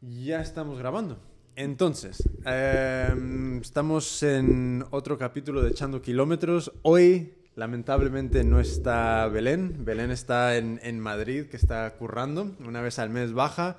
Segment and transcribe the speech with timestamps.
[0.00, 1.18] Ya estamos grabando.
[1.56, 6.72] Entonces, em, estamos en otro capítulo de Echando Kilómetros.
[6.82, 9.84] Hoy, lamentablemente, no está Belén.
[9.84, 12.54] Belén está en, Madrid, que está currando.
[12.60, 13.78] Una vez al mes baja,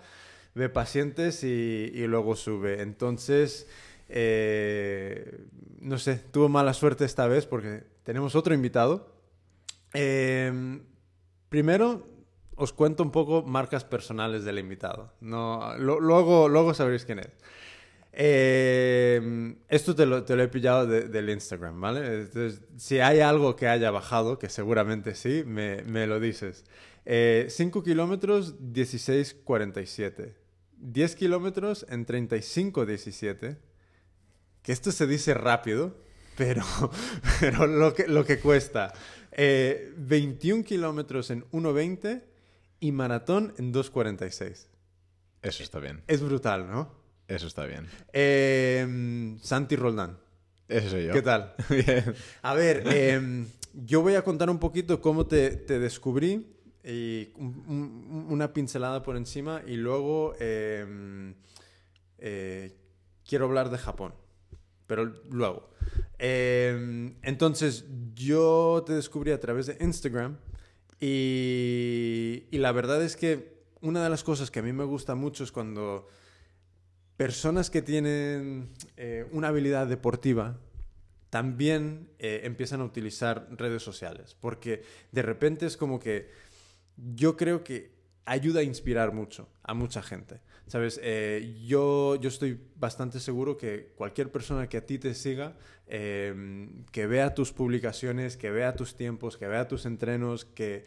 [0.55, 2.81] ve pacientes y, y luego sube.
[2.81, 3.67] Entonces,
[4.09, 5.45] eh,
[5.79, 9.13] no sé, tuvo mala suerte esta vez porque tenemos otro invitado.
[9.93, 10.81] Em,
[11.49, 12.03] primero,
[12.57, 15.13] os cuento un poco marcas personales del invitado.
[15.21, 17.29] No, luego, luego sabréis quién es.
[18.19, 22.21] Eh, esto te lo, te lo he pillado de- del Instagram, ¿vale?
[22.21, 26.65] Entonces, si hay algo que haya bajado, que seguramente sí, me, me lo dices.
[27.05, 30.33] 5 kilómetros, 16.47.
[30.79, 33.57] 10 kilómetros en 35.17.
[34.61, 35.95] Que esto se dice rápido,
[36.35, 36.63] pero,
[37.39, 38.93] pero lo, que, lo que cuesta.
[39.31, 42.23] Eh, 21 kilómetros en 1.20
[42.79, 44.67] y maratón en 2.46.
[45.41, 46.03] Eso está bien.
[46.07, 46.91] Es brutal, ¿no?
[47.27, 47.87] Eso está bien.
[48.13, 50.17] Eh, Santi Roldán,
[50.67, 51.13] Ese soy yo.
[51.13, 51.53] ¿qué tal?
[51.69, 52.13] Bien.
[52.41, 57.63] A ver, eh, yo voy a contar un poquito cómo te, te descubrí y un-
[57.67, 61.33] un- una pincelada por encima y luego eh,
[62.19, 62.75] eh,
[63.27, 64.13] quiero hablar de Japón,
[64.87, 65.69] pero luego.
[66.19, 70.37] Entonces, yo te descubrí a través de Instagram
[70.99, 75.43] y, la verdad es que una de las cosas que a mí me gusta mucho
[75.43, 76.07] es cuando
[77.15, 80.59] personas que tienen eh, una habilidad deportiva
[81.29, 86.31] también eh, empiezan a utilizar redes sociales, porque de repente es como que
[86.95, 87.96] yo creo que
[88.27, 90.41] ayuda a inspirar mucho a mucha gente.
[90.67, 90.99] ¿Sabes?
[91.01, 95.55] Eh, yo, yo estoy bastante seguro que cualquier persona que a ti te siga,
[95.87, 100.85] eh, que vea tus publicaciones, que vea tus tiempos, que vea tus entrenos, que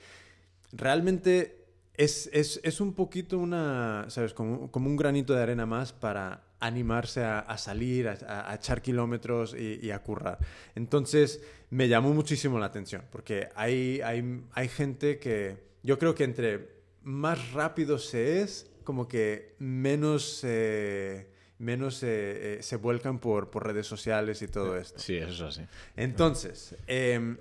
[0.72, 4.34] realmente es, es, es un poquito una, ¿sabes?
[4.34, 9.80] Como, como un granito de arena más para animarse a, salir, a echar kilómetros y,
[9.82, 10.38] y a currar.
[10.74, 16.24] Entonces, me llamó muchísimo la atención, porque hay, hay, hay gente que yo creo que
[16.24, 23.50] entre más rápido se es, como que menos, eh, menos eh, eh, se vuelcan por,
[23.50, 24.98] por redes sociales y todo esto.
[24.98, 25.66] Sí, eso es así.
[25.96, 27.38] Entonces, em,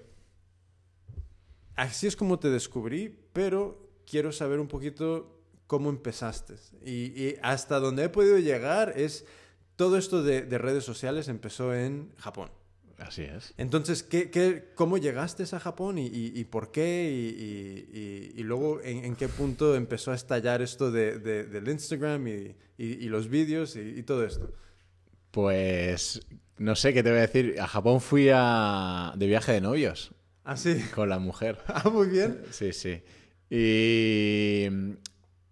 [1.75, 6.55] así es como te descubrí, pero quiero saber un poquito cómo empezaste.
[6.83, 9.25] Y, y hasta donde he podido llegar es,
[9.75, 12.51] todo esto de, de redes sociales empezó en Japón.
[12.99, 13.53] Así es.
[13.57, 17.09] Entonces, ¿qué, qué- cómo llegaste a Japón y, y- y por qué?
[18.35, 22.55] Y, luego, ¿en, en qué punto empezó a estallar esto de, de- del Instagram y,
[23.07, 24.51] los vídeos y, y todo esto?
[25.31, 26.21] Pues
[26.57, 27.55] no sé qué te voy a decir.
[27.59, 29.13] A Japón fui a...
[29.15, 30.11] de viaje de novios
[30.43, 30.81] Ah, sí.
[30.93, 31.57] con la mujer.
[31.67, 32.41] Ah, muy bien.
[32.51, 33.01] Sí, sí.
[33.49, 34.67] Y,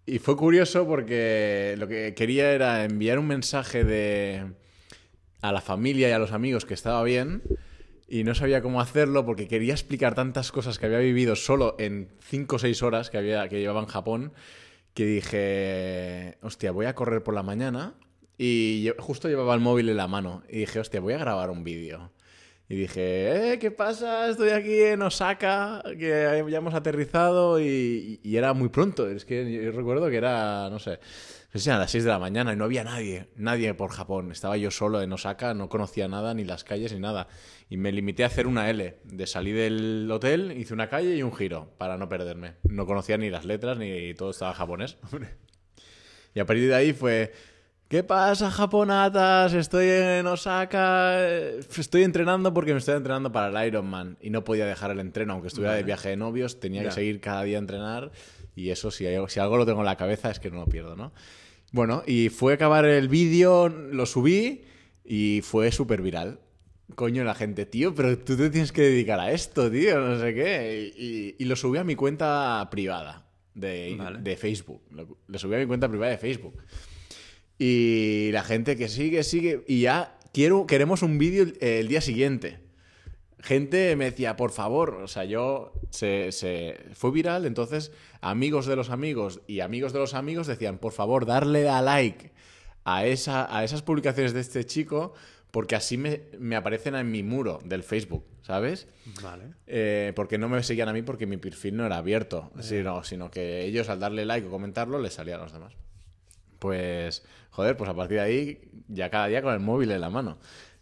[0.06, 4.44] y fue curioso porque lo que quería era enviar un mensaje de
[5.40, 7.42] a la familia y a los amigos que estaba bien
[8.08, 12.08] y no sabía cómo hacerlo porque quería explicar tantas cosas que había vivido solo en
[12.20, 14.32] 5 o 6 horas que, había, que llevaba en Japón
[14.94, 17.94] que dije, hostia, voy a correr por la mañana
[18.36, 21.62] y justo llevaba el móvil en la mano y dije, hostia, voy a grabar un
[21.62, 22.12] vídeo.
[22.70, 24.28] Y dije, eh, ¿qué pasa?
[24.28, 29.08] Estoy aquí en Osaka, que ya hemos aterrizado y, y era muy pronto.
[29.08, 30.98] Es que yo recuerdo que era, no sé,
[31.50, 33.90] no sé si eran las 6 de la mañana y no había nadie, nadie por
[33.90, 34.30] Japón.
[34.32, 37.26] Estaba yo solo en Osaka, no conocía nada, ni las calles, ni nada.
[37.70, 38.98] Y me limité a hacer una L.
[39.04, 42.56] De salir del hotel, hice una calle y un giro para no perderme.
[42.64, 44.98] No conocía ni las letras, ni todo estaba japonés.
[46.34, 47.32] Y a partir de ahí fue,
[47.88, 49.54] ¿qué pasa, japonatas?
[49.54, 54.44] Estoy en Osaka, eh, estoy entrenando porque me estoy entrenando para el Ironman y no
[54.44, 56.88] podía dejar el entreno, aunque estuviera de viaje de novios, tenía Ya.
[56.90, 58.12] que seguir cada día a entrenar
[58.58, 60.66] y eso, si, hay- si algo lo tengo en la cabeza es que no lo
[60.66, 61.12] pierdo, ¿no?
[61.72, 64.62] Bueno, y fue acabar el vídeo, lo subí
[65.04, 66.40] y fue súper viral.
[66.94, 70.34] Coño, la gente, tío, pero tú te tienes que dedicar a esto, tío, no sé
[70.34, 70.92] qué.
[70.96, 74.20] Y, y- y lo subí a mi cuenta privada de, Vale.
[74.20, 74.80] de Facebook.
[74.90, 76.62] Lo, lo subí a mi cuenta privada de Facebook.
[77.58, 79.64] Y la gente que sigue, sigue.
[79.66, 82.60] Y ya quiero, queremos un vídeo el, el día siguiente.
[83.40, 88.76] Gente me decía, por favor, o sea, yo se, se- fue viral, entonces amigos de
[88.76, 92.32] los amigos y amigos de los amigos decían, por favor, darle a like
[92.84, 95.12] a, esa, a esas publicaciones de este chico,
[95.50, 98.88] porque así me, me aparecen en mi muro del Facebook, ¿sabes?
[99.22, 99.44] Vale.
[99.66, 103.30] Eh, porque no me seguían a mí porque mi perfil no era abierto, sino, sino
[103.30, 105.74] que ellos al darle like o comentarlo les salían a los demás.
[106.58, 110.10] Pues, joder, pues a partir de ahí, ya cada día con el móvil en la
[110.10, 110.38] mano.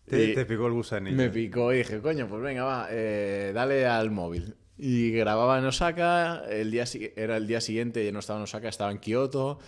[0.09, 1.17] Te, picó el gusanillo.
[1.17, 4.55] me picó y dije, coño, pues venga, va, eh, dale al móvil.
[4.79, 6.85] Y grababa en Osaka, el día,
[7.17, 9.59] era el día siguiente, ya no estaba en Osaka, estaba en Kioto.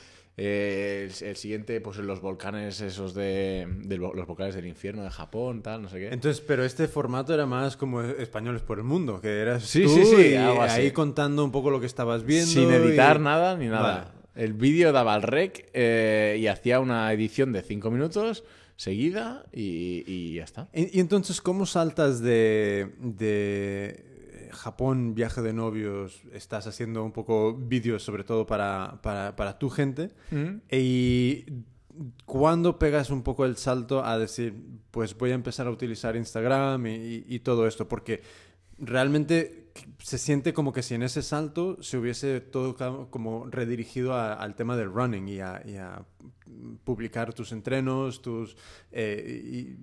[0.40, 4.66] eh, el, el siguiente, pues en los volcanes esos de, de lo- los volcanes del
[4.66, 6.08] infierno de Japón, tal, no sé qué.
[6.12, 9.88] Entonces, pero este formato era más como españoles por el mundo, que eras Sí, tú
[9.88, 12.46] sí, sí, y ahí contando un poco lo que estabas viendo.
[12.52, 14.14] Sin editar y- nada ni nada.
[14.36, 18.44] El vídeo daba al rec eh, y hacía una edición de 5 minutos
[18.76, 20.68] seguida y, y ya está.
[20.72, 24.04] Y, y entonces, ¿cómo saltas de, de
[24.52, 26.22] Japón, viaje de novios?
[26.32, 30.10] Estás haciendo un poco vídeos, sobre todo para, para, para tu gente.
[30.70, 31.44] Y
[32.26, 34.54] ¿cuándo pegas un poco el salto a decir,
[34.90, 37.88] pues voy a empezar a utilizar Instagram y, y- y todo esto?
[37.88, 38.22] Porque
[38.78, 42.76] realmente se siente como que si en ese salto se hubiese todo
[43.10, 46.04] como redirigido a- al tema del running y a, y a
[46.84, 48.56] publicar tus entrenos, tus
[48.90, 49.76] eh, y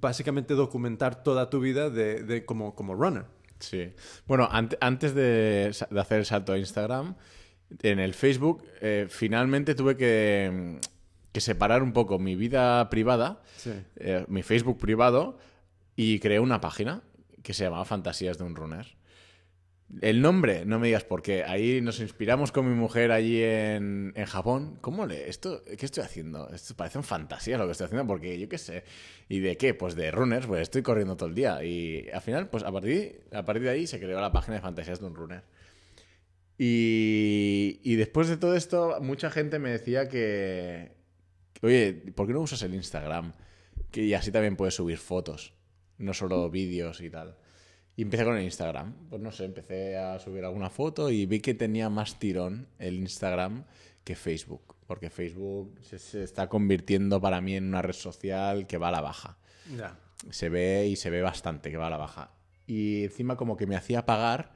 [0.00, 3.24] básicamente documentar toda tu vida de, de como, como runner.
[3.58, 3.92] Sí.
[4.26, 7.14] Bueno, ante- antes de, de hacer el salto a Instagram,
[7.82, 10.78] en el Facebook, eh, finalmente tuve que,
[11.32, 13.72] que separar un poco mi vida privada, Sí.
[13.96, 15.38] eh, mi Facebook privado,
[15.96, 17.02] y creé una página
[17.42, 18.86] que se llamaba Fantasías de un Runner.
[20.00, 21.44] El nombre, no me digas por qué.
[21.44, 24.78] Ahí nos inspiramos con mi mujer allí en, en Japón.
[24.80, 25.28] ¿Cómo le?
[25.28, 26.50] Esto, ¿Qué estoy haciendo?
[26.50, 28.84] Esto parecen fantasías lo que estoy haciendo, porque yo qué sé.
[29.28, 29.74] ¿Y de qué?
[29.74, 31.62] Pues de runners, pues estoy corriendo todo el día.
[31.62, 34.62] Y al final, pues a partir, a partir de ahí se creó la página de
[34.62, 35.42] Fantasías de un Runner.
[36.58, 40.92] Y, y después de todo esto, mucha gente me decía que,
[41.62, 43.32] oye, ¿por qué no usas el Instagram?
[43.90, 45.54] Que y así también puedes subir fotos,
[45.98, 47.36] no solo vídeos y tal.
[47.96, 48.92] Y empecé con el Instagram.
[49.08, 52.94] Pues no sé, empecé a subir alguna foto y vi que tenía más tirón el
[52.96, 53.64] Instagram
[54.02, 54.74] que Facebook.
[54.86, 58.92] Porque Facebook se, se está convirtiendo para mí en una red social que va a
[58.92, 59.38] la baja.
[59.76, 59.98] Ya.
[60.30, 62.32] Se ve y se ve bastante que va a la baja.
[62.66, 64.52] Y encima como que me hacía pagar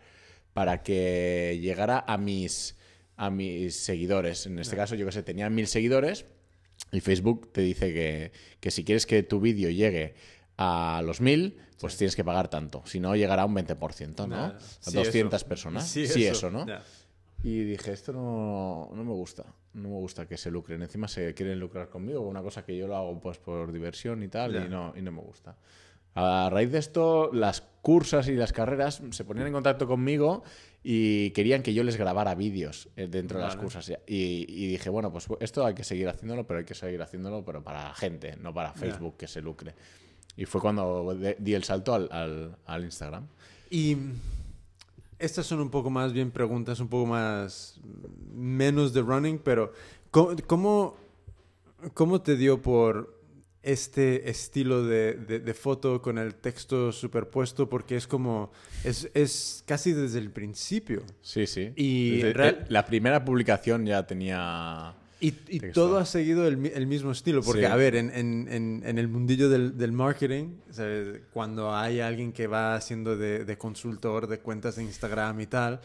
[0.53, 2.77] para que llegara a mis,
[3.17, 4.47] a mis seguidores.
[4.47, 6.27] En este caso, yo que sé, tenía mil seguidores
[6.91, 10.15] y Facebook te dice que, que si quieres que tu vídeo llegue
[10.59, 12.83] a los mil, pues tienes que pagar tanto.
[12.85, 14.37] Si no, llegará a un 20%, ¿no?
[14.37, 15.49] A Sí, 200 eso.
[15.49, 15.89] personas.
[15.89, 16.19] Sí, eso.
[16.19, 16.67] eso, ¿no?
[17.45, 19.45] Y dije, esto no, no me gusta.
[19.75, 20.83] No me gusta que se lucren.
[20.83, 24.29] Encima se quieren lucrar conmigo, una cosa que yo lo hago pues por diversión y
[24.29, 25.57] tal, y, no, y no me gusta.
[26.15, 30.43] A raíz de esto, las cursas y las carreras se ponían en contacto conmigo
[30.83, 33.89] y querían que yo les grabara vídeos eh, dentro de las cursas.
[34.09, 37.45] Y, y dije, bueno, pues esto hay que seguir haciéndolo, pero hay que seguir haciéndolo,
[37.45, 39.77] pero para la gente, no para Facebook que se lucre.
[40.39, 43.27] Y fue cuando de- di el salto al, al- al Instagram.
[43.71, 43.97] Y
[45.19, 47.79] estas son un poco más bien preguntas, un poco más
[48.33, 49.73] menos de running, pero
[50.13, 50.97] ¿cómo,
[51.93, 53.19] cómo, te dio por
[53.65, 57.69] este estilo de, de- de foto con el texto superpuesto?
[57.69, 58.53] Porque es como,
[58.85, 61.03] es, es casi desde el principio.
[61.21, 61.73] Sí, sí.
[61.75, 64.95] Y Desde- real- la primera publicación ya tenía...
[65.21, 67.67] Y, y todo ha seguido el, el mismo estilo, porque Sí.
[67.67, 71.23] a ver, en, en- en- en el mundillo del, del marketing, ¿sabes?
[71.33, 75.81] cuando hay alguien que va haciendo de, de consultor de cuentas de Instagram y tal,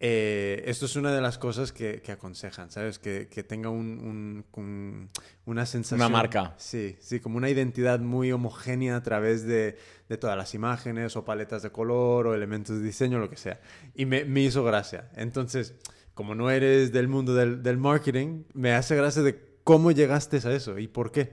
[0.00, 2.98] eh, esto es una de las cosas que, que aconsejan, ¿sabes?
[3.00, 5.08] Que, que tenga un, un- un-
[5.44, 6.00] una sensación...
[6.00, 6.54] Una marca.
[6.56, 9.76] Sí, sí, como una identidad muy homogénea a través de,
[10.08, 13.60] de todas las imágenes o paletas de color o elementos de diseño, lo que sea.
[13.94, 15.10] Y me, me hizo gracia.
[15.16, 15.74] Entonces,
[16.18, 20.76] como no eres del mundo del, marketing, me hace gracia de cómo llegaste a eso
[20.76, 21.30] y por qué.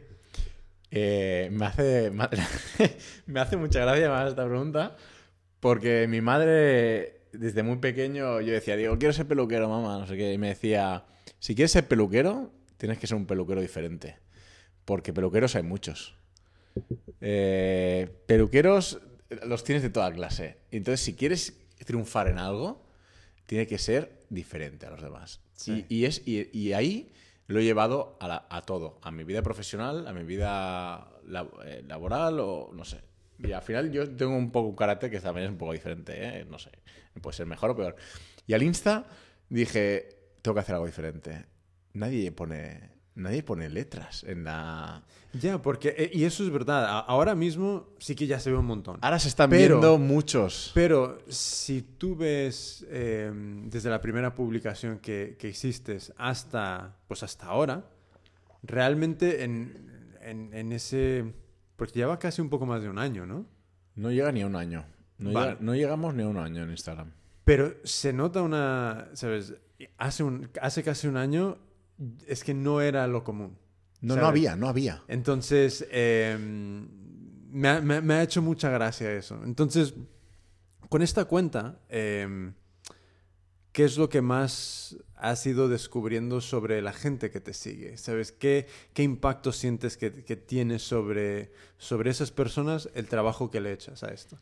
[0.91, 2.27] Eh, me, hace, me,
[3.25, 4.95] me hace mucha gracia más esta pregunta
[5.59, 10.17] porque mi madre, desde muy pequeño, yo decía, digo, quiero ser peluquero, mamá, no sé
[10.17, 10.33] qué.
[10.33, 11.05] Y me decía,
[11.39, 14.17] si quieres ser peluquero, tienes que ser un peluquero diferente.
[14.85, 16.13] Porque peluqueros hay muchos.
[17.21, 19.01] Eh, peluqueros
[19.47, 20.57] los tienes de toda clase.
[20.69, 22.84] Entonces, si quieres triunfar en algo,
[23.45, 25.41] tiene que ser diferente a los demás.
[25.53, 25.85] Sí.
[25.89, 27.11] Y, y es, y, y ahí
[27.47, 31.47] lo he llevado a, la- a todo, a mi vida profesional, a mi vida la-
[31.65, 33.01] eh, laboral o no sé.
[33.39, 36.13] Y al final yo tengo un poco un carácter que también es un poco diferente,
[36.17, 36.45] ¿eh?
[36.49, 36.71] no sé,
[37.21, 37.95] puede ser mejor o peor.
[38.47, 39.05] Y al Insta
[39.49, 40.09] dije,
[40.41, 41.45] tengo que hacer algo diferente.
[41.93, 45.03] Nadie pone, nadie pone letras en la...
[45.33, 48.65] Ya, porque, eh, y eso es verdad, ahora mismo sí que ya se ve un
[48.65, 48.99] montón.
[49.01, 50.71] Ahora se están Pero- viendo muchos.
[50.73, 53.31] Pero si tú ves eh,
[53.65, 57.83] desde la primera publicación que, que hiciste hasta, pues hasta ahora,
[58.63, 61.33] realmente en, en- en ese...
[61.75, 63.45] Porque lleva casi un poco más de un año, ¿no?
[63.95, 64.85] No llega ni a un año.
[65.17, 65.51] No, Vale.
[65.51, 67.11] llega- no llegamos ni a un año en Instagram.
[67.43, 69.53] Pero se nota una, ¿sabes?
[69.97, 71.57] Hace, un, hace casi un año
[72.27, 73.57] es que no era lo común.
[74.01, 74.21] No, ¿sabes?
[74.21, 75.03] no había, no había.
[75.07, 79.41] Entonces, eh, me, ha, me ha- me ha hecho mucha gracia eso.
[79.43, 79.93] Entonces,
[80.89, 82.51] con esta cuenta, eh,
[83.71, 87.97] ¿qué es lo que más has ido descubriendo sobre la gente que te sigue?
[87.97, 88.31] ¿Sabes?
[88.31, 93.73] ¿Qué, qué impacto sientes que, que tiene sobre, sobre esas personas el trabajo que le
[93.73, 94.39] echas a esto?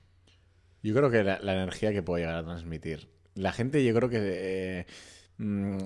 [0.82, 3.08] Yo creo que la, la energía que puedo llegar a transmitir.
[3.36, 4.86] La gente, yo creo que eh,
[5.38, 5.78] mm,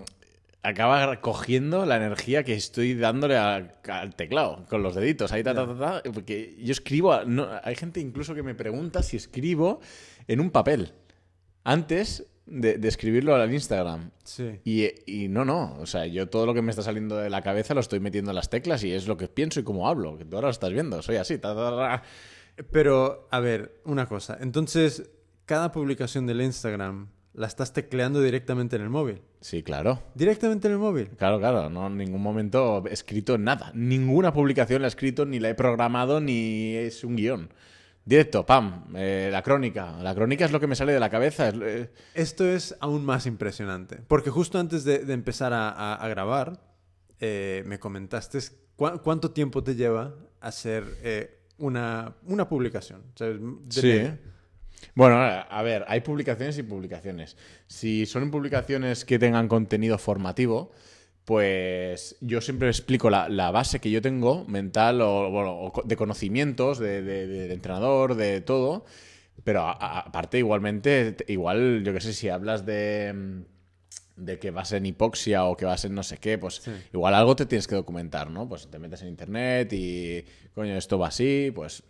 [0.64, 5.32] acaba cogiendo la energía que estoy dándole a- al teclado con los deditos.
[5.32, 7.14] Ahí, ta, ta, ta, ta, porque yo escribo.
[7.14, 9.80] a- no, hay gente incluso que me pregunta si escribo
[10.28, 10.94] en un papel
[11.64, 14.12] antes de, de escribirlo al Instagram.
[14.24, 14.60] Sí.
[14.64, 15.78] Y, y no, no.
[15.80, 18.32] O sea, yo todo lo que me está saliendo de la cabeza lo estoy metiendo
[18.32, 20.18] en las teclas y es lo que pienso y cómo hablo.
[20.18, 21.02] Que tú ahora lo estás viendo.
[21.02, 21.38] Soy así.
[21.38, 22.04] ta, ta, ta, ta.
[22.72, 24.38] Pero, a ver, una cosa.
[24.42, 25.10] Entonces,
[25.46, 29.22] cada publicación del Instagram la estás tecleando directamente en el móvil.
[29.40, 30.04] Sí, claro.
[30.16, 31.10] Directamente en el móvil.
[31.18, 33.72] Claro, claro, no en ningún momento he escrito nada.
[33.74, 37.50] Ninguna publicación la he escrito, ni la he programado, ni es un guion.
[38.04, 39.98] Directo, pam, eh, la crónica.
[40.02, 41.50] La crónica es lo que me sale de la cabeza.
[41.50, 43.98] eh, Esto es aún más impresionante.
[44.08, 46.60] Porque justo antes de, de empezar a, a- a grabar,
[47.20, 48.40] eh, me comentaste
[48.76, 53.02] cu- cuánto tiempo te lleva hacer eh, una, una publicación.
[53.70, 54.10] Sí.
[54.96, 57.38] Bueno, a ver, hay publicaciones y publicaciones.
[57.68, 60.72] Si son publicaciones que tengan contenido formativo,
[61.26, 65.96] pues yo siempre explico la, la base que yo tengo mental o, bueno, o de
[65.98, 68.86] conocimientos, de, de- de- entrenador, de todo.
[69.44, 74.86] Pero aparte, igualmente, igual, yo qué sé, si hablas de, mm, de que vas en
[74.86, 76.72] hipoxia o que vas en no sé qué, pues Sí.
[76.94, 78.48] igual algo te tienes que documentar, ¿no?
[78.50, 80.24] Pues te metes en internet y,
[80.56, 81.84] coño, esto va así, pues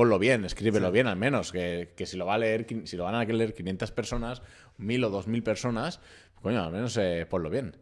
[0.00, 0.92] ponlo bien, escríbelo Sí.
[0.94, 3.52] bien al menos, que, que si lo va a leer, si lo van a leer
[3.52, 4.40] 500 personas,
[4.78, 6.00] 1000 o 2000 personas,
[6.40, 7.76] coño, al menos eh, ponlo bien.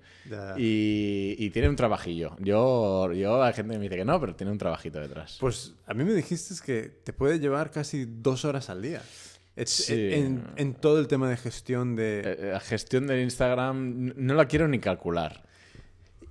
[0.57, 2.35] Y, y tiene un trabajillo.
[2.41, 5.37] Yo, yo, hay gente me dice que no, pero tiene un trabajito detrás.
[5.39, 9.01] Pues a mí me dijiste que te puede llevar casi dos horas al día.
[9.65, 10.11] Sí.
[10.13, 12.23] En, en todo el tema de gestión de...
[12.25, 15.45] Eh, La gestión del Instagram no la quiero ni calcular.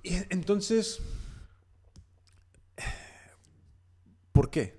[0.02, 1.00] Y entonces,
[4.32, 4.77] ¿por qué?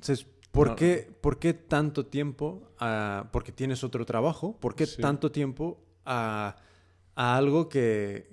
[0.00, 2.72] Entonces, ¿por, No, qué ¿Por qué tanto tiempo?
[2.78, 4.58] a- porque tienes otro trabajo.
[4.58, 5.02] ¿Por qué Sí.
[5.02, 6.56] tanto tiempo a,
[7.14, 8.30] a algo que...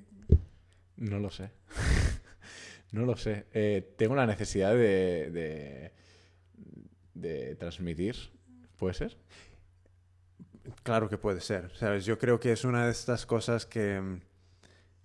[0.95, 1.51] No lo sé.
[2.93, 3.47] no lo sé.
[3.53, 5.91] Eh, tengo la necesidad de, de,
[7.13, 8.15] de transmitir.
[8.77, 9.17] ¿Puede ser?
[10.83, 12.05] Claro que puede ser, ¿sabes?
[12.05, 13.99] Yo creo que es una de estas cosas que...
[13.99, 14.21] mm,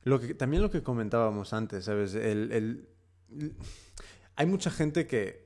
[0.05, 2.15] Lo que también lo que comentábamos antes, ¿sabes?
[2.15, 2.87] El,
[4.37, 5.42] hay mucha gente que,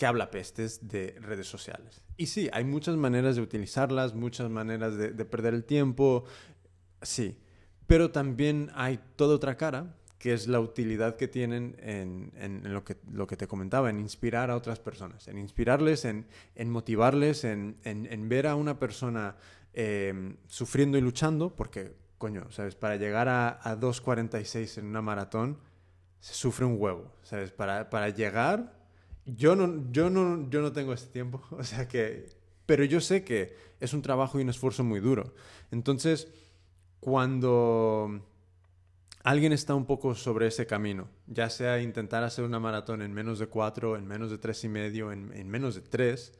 [0.00, 2.00] que habla pestes de redes sociales.
[2.16, 6.24] Y sí, hay muchas maneras de utilizarlas, muchas maneras de, de perder el tiempo,
[7.02, 7.36] sí.
[7.86, 12.96] Pero también hay toda otra cara, que es la utilidad que tienen en, lo, que,
[13.12, 16.24] lo que te comentaba, en inspirar a otras personas, en inspirarles, en,
[16.64, 19.36] motivarles, en, ver a una persona
[19.74, 22.74] eh, sufriendo y luchando, porque, coño, ¿sabes?
[22.74, 25.58] Para llegar a, a 2.46 en una maratón,
[26.20, 27.50] se sufre un huevo, ¿sabes?
[27.50, 28.79] Para llegar,
[29.26, 32.26] yo no, yo, no, yo no tengo ese tiempo, o sea que,
[32.66, 35.34] pero yo sé que es un trabajo y un esfuerzo muy duro.
[35.70, 36.28] Entonces,
[37.00, 38.20] cuando
[39.22, 43.38] alguien está un poco sobre ese camino, ya sea intentar hacer una maratón en menos
[43.38, 46.32] de cuatro, en menos de tres y medio, en, en menos de tres,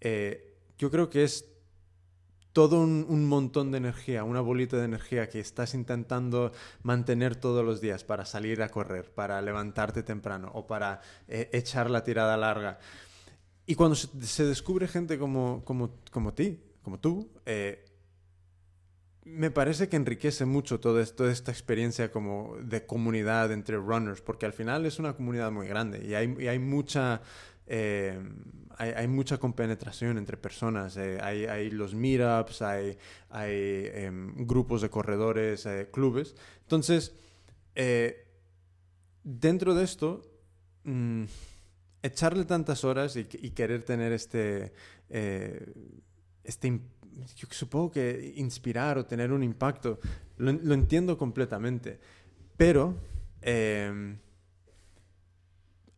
[0.00, 1.53] eh, yo creo que es
[2.54, 6.52] todo un, un montón de energía, una bolita de energía que estás intentando
[6.84, 11.90] mantener todos los días para salir a correr, para levantarte temprano o para eh, echar
[11.90, 12.78] la tirada larga.
[13.66, 17.84] Y cuando se, se descubre gente como, como, como ti, como tú, eh,
[19.24, 24.46] me parece que enriquece mucho esto, toda esta experiencia como de comunidad entre runners, porque
[24.46, 27.20] al final es una comunidad muy grande y hay, y hay mucha...
[27.66, 28.18] eh,
[28.76, 32.96] hay, mucha compenetración entre personas, eh, hay, los meetups, hay,
[33.30, 36.34] em, grupos de corredores, eh, clubes.
[36.62, 37.14] Entonces,
[37.74, 38.26] eh,
[39.22, 40.22] dentro de esto,
[40.84, 41.24] mm,
[42.02, 44.72] echarle tantas horas y, querer tener este,
[46.42, 46.80] este,
[47.36, 50.00] yo supongo que inspirar o tener un impacto,
[50.36, 51.98] lo, lo entiendo completamente,
[52.56, 52.94] pero
[53.40, 54.18] em,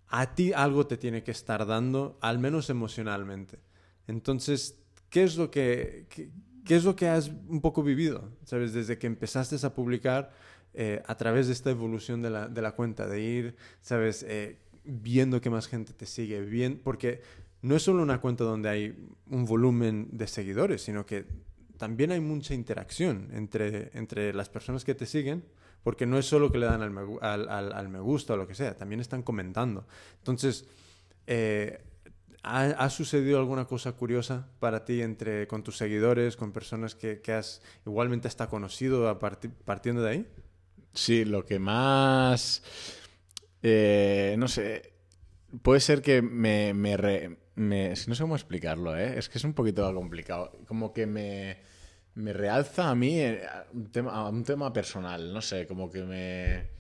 [0.08, 3.58] a ti algo te tiene que estar dando, al menos emocionalmente.
[4.06, 4.78] Entonces,
[5.10, 8.30] ¿qué es lo que, qué, es lo que has un poco vivido?
[8.44, 8.72] ¿Sabes?
[8.72, 10.32] Desde que empezaste a publicar
[10.74, 14.24] eh, a través de esta evolución de la, de la cuenta, de ir, ¿sabes?
[14.28, 17.20] Eh, viendo que más gente te sigue, bien, porque
[17.62, 21.26] no es solo una cuenta donde hay un volumen de seguidores, sino que
[21.76, 25.44] también hay mucha interacción entre, entre las personas que te siguen,
[25.86, 28.36] porque no es solo que le dan al me, al, al- al me gusta o
[28.36, 29.86] lo que sea, también están comentando.
[30.18, 30.66] Entonces,
[31.28, 31.78] eh,
[32.42, 37.20] ¿ha, ha sucedido alguna cosa curiosa para ti entre con tus seguidores, con personas que,
[37.20, 40.26] que has igualmente hasta conocido a parti- partiendo de ahí?
[40.94, 42.62] Sí, lo que más...
[43.62, 44.92] eh, no sé,
[45.62, 46.74] puede ser que me...
[46.74, 49.18] me, re- me- no sé cómo explicarlo, ¿eh?
[49.18, 50.52] Es que es un poquito complicado.
[50.66, 51.58] Como que me,
[52.16, 53.42] me realza a mí eh,
[53.72, 56.76] un tema, personal, no sé, como que me...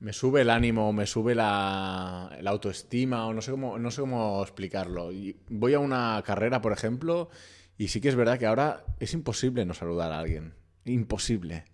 [0.00, 4.40] Me sube el ánimo, me sube la, autoestima, o no sé cómo, no sé cómo
[4.40, 5.10] explicarlo.
[5.48, 7.30] Voy a una carrera, por ejemplo,
[7.76, 10.54] y sí que es verdad que ahora es imposible no saludar a alguien.
[10.84, 11.64] Imposible.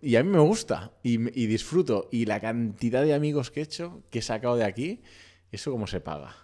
[0.00, 2.08] Y a mí me gusta y, y disfruto.
[2.12, 5.02] Y la cantidad de amigos que he hecho, que he sacado de aquí,
[5.50, 6.36] ¿eso cómo se paga?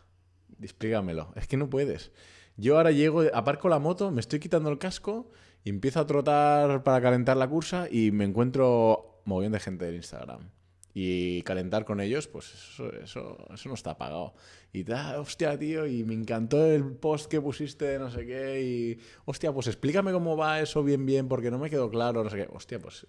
[0.61, 1.33] Explícamelo.
[1.37, 2.11] Es que no puedes.
[2.57, 5.31] Yo ahora llego, aparco la moto, me estoy quitando el casco
[5.65, 10.51] empiezo a trotar para calentar la cursa y me encuentro de gente del Instagram.
[10.95, 14.35] Y calentar con ellos, pues eso, eso, eso no está pagado.
[14.75, 18.63] Y da, hostia, tío, y me encantó el post que pusiste no sé qué.
[18.63, 22.29] Y, hostia, pues explícame cómo va eso bien, bien, porque no me quedó claro, no
[22.29, 22.49] sé qué.
[22.53, 23.07] Hostia, pues.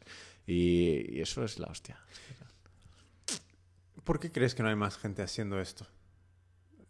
[0.47, 1.99] Y, y eso es la hostia.
[4.05, 5.85] ¿Por qué crees que no hay más gente haciendo esto?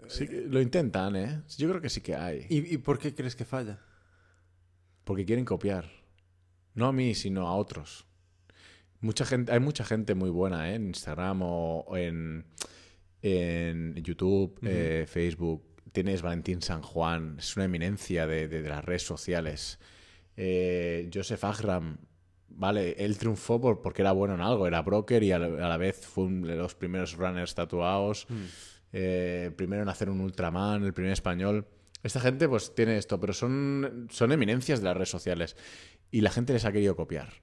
[0.10, 1.41] Sí lo intentan, ¿eh?
[1.57, 2.45] Yo creo que sí que hay.
[2.50, 3.79] ¿Y, y por qué crees que falla?
[5.03, 5.89] Porque quieren copiar.
[6.75, 8.05] No a mí, sino a otros.
[9.01, 10.75] Mucha gente, hay mucha gente muy buena ¿eh?
[10.75, 12.45] en Instagram o, o en,
[13.22, 15.63] en YouTube, eh, Facebook.
[15.91, 19.77] Tienes Valentín San Juan, es una eminencia de, de- de las redes sociales.
[20.38, 21.98] Eh, Joseph Agram,
[22.50, 25.69] vale, él triunfó por, porque era bueno en algo, era broker y a la, a
[25.69, 28.25] la vez fue uno de los primeros runners tatuados.
[28.93, 31.67] Eh, primero en hacer un Ultraman, el primer español.
[32.03, 35.55] Esta gente pues tiene esto, pero son, son eminencias de las redes sociales.
[36.12, 37.41] Y la gente les ha querido copiar.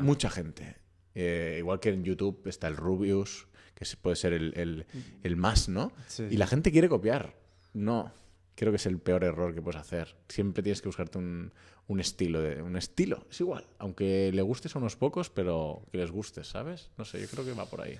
[0.00, 0.76] Mucha gente.
[1.14, 4.86] Eh, igual que en YouTube está el Rubius, que puede ser el, el-
[5.22, 5.92] el más, ¿no?
[6.06, 7.34] Sí, y la gente quiere copiar.
[7.72, 8.12] No.
[8.56, 10.14] Creo que es el peor error que puedes hacer.
[10.28, 11.52] Siempre tienes que buscarte un,
[11.88, 12.40] un estilo.
[12.42, 13.26] De, un estilo.
[13.30, 13.66] Es igual.
[13.78, 16.90] Aunque le gustes a unos pocos, pero que les gustes, ¿sabes?
[16.98, 17.98] No sé, yo creo que va por ahí.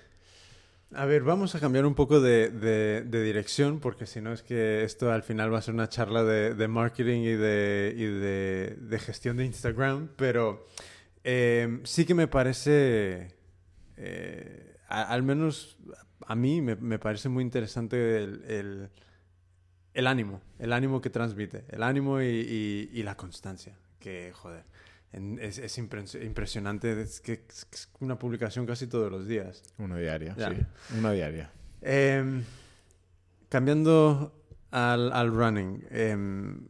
[0.93, 5.11] A ver, vamos a cambiar un poco de, dirección porque si no es que esto
[5.11, 10.66] al final va a ser una charla de, marketing y, de, gestión de Instagram, pero
[11.25, 13.35] eh, sí que me parece,
[13.97, 15.79] eh, al menos
[16.27, 18.88] a mí me, parece muy interesante el,
[20.07, 24.64] ánimo, el ánimo que transmite, el ánimo y, y- y la constancia, que joder.
[25.14, 29.62] En- Es, es impres- impresionante, es que es una publicación casi todos los días.
[29.79, 30.50] Uno diario, Ya.
[30.50, 30.57] sí.
[30.98, 31.48] Uno diario.
[31.83, 32.42] Em,
[33.48, 34.33] cambiando
[34.70, 36.68] al, al running, em,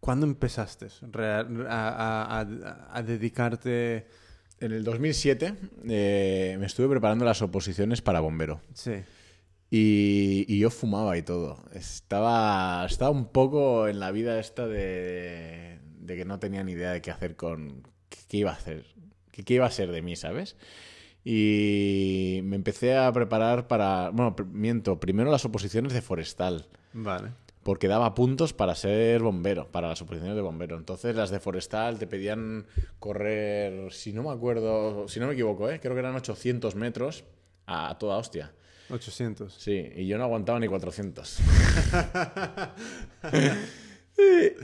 [0.00, 4.06] ¿cuándo empezaste real- a, a- a- a dedicarte?
[4.60, 5.54] En el 2007
[5.88, 8.60] eh, me estuve preparando las oposiciones para bombero.
[8.72, 8.92] Sí,
[9.70, 11.58] Y, y yo fumaba y todo.
[11.72, 16.92] Estaba, estaba un poco en la vida esta de, de que no tenía ni idea
[16.92, 17.82] de qué hacer con...
[18.28, 18.84] qué, iba a hacer.
[19.32, 20.56] Qué, qué iba a ser de mí, ¿sabes?
[21.24, 24.10] Y me empecé a preparar para...
[24.10, 25.00] Bueno, miento.
[25.00, 26.68] Primero las oposiciones de forestal.
[26.92, 27.30] vale.
[27.62, 30.76] Porque daba puntos para ser bombero, para las oposiciones de bombero.
[30.76, 32.66] Entonces las de forestal te pedían
[32.98, 35.80] correr, si no me acuerdo, si no me equivoco, ¿eh?
[35.80, 37.24] creo que eran 800 metros
[37.66, 38.52] a toda hostia.
[38.90, 39.54] 800.
[39.54, 41.38] Sí, y yo no aguantaba ni 400.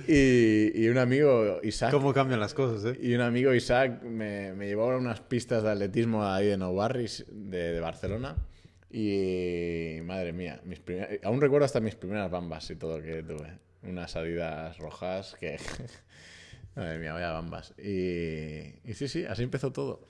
[0.06, 2.98] y, y un amigo, Isaac, ¿Cómo cambian las cosas, eh?
[3.02, 6.74] y un amigo, Isaac, me, me llevó a unas pistas de atletismo ahí de Nou
[6.74, 8.36] Barris, de, de Barcelona.
[8.92, 13.58] Y madre mía, mis primer- aún recuerdo hasta mis primeras bambas y todo que tuve.
[13.82, 15.58] Unas adidas rojas que...
[16.76, 17.72] madre mía, vaya bambas.
[17.78, 20.06] Y, y sí, sí, así empezó todo.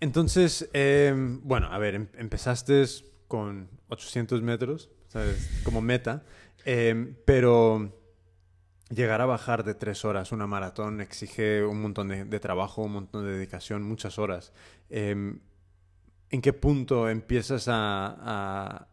[0.00, 2.84] Entonces, em, bueno, a ver, em- empezaste
[3.26, 5.60] con 800 metros, ¿sabes?
[5.64, 6.22] Como meta,
[6.64, 7.97] em, pero
[8.90, 12.92] llegar a bajar de tres horas una maratón exige un montón de, de trabajo, un
[12.92, 14.52] montón de dedicación, muchas horas.
[14.90, 15.40] Em,
[16.30, 18.88] ¿En qué punto empiezas a, a-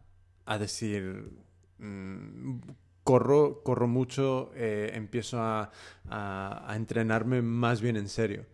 [0.46, 1.30] a decir,
[1.78, 2.58] mm,
[3.04, 5.70] corro, corro mucho, eh, empiezo a,
[6.08, 8.46] a- entrenarme más bien en serio?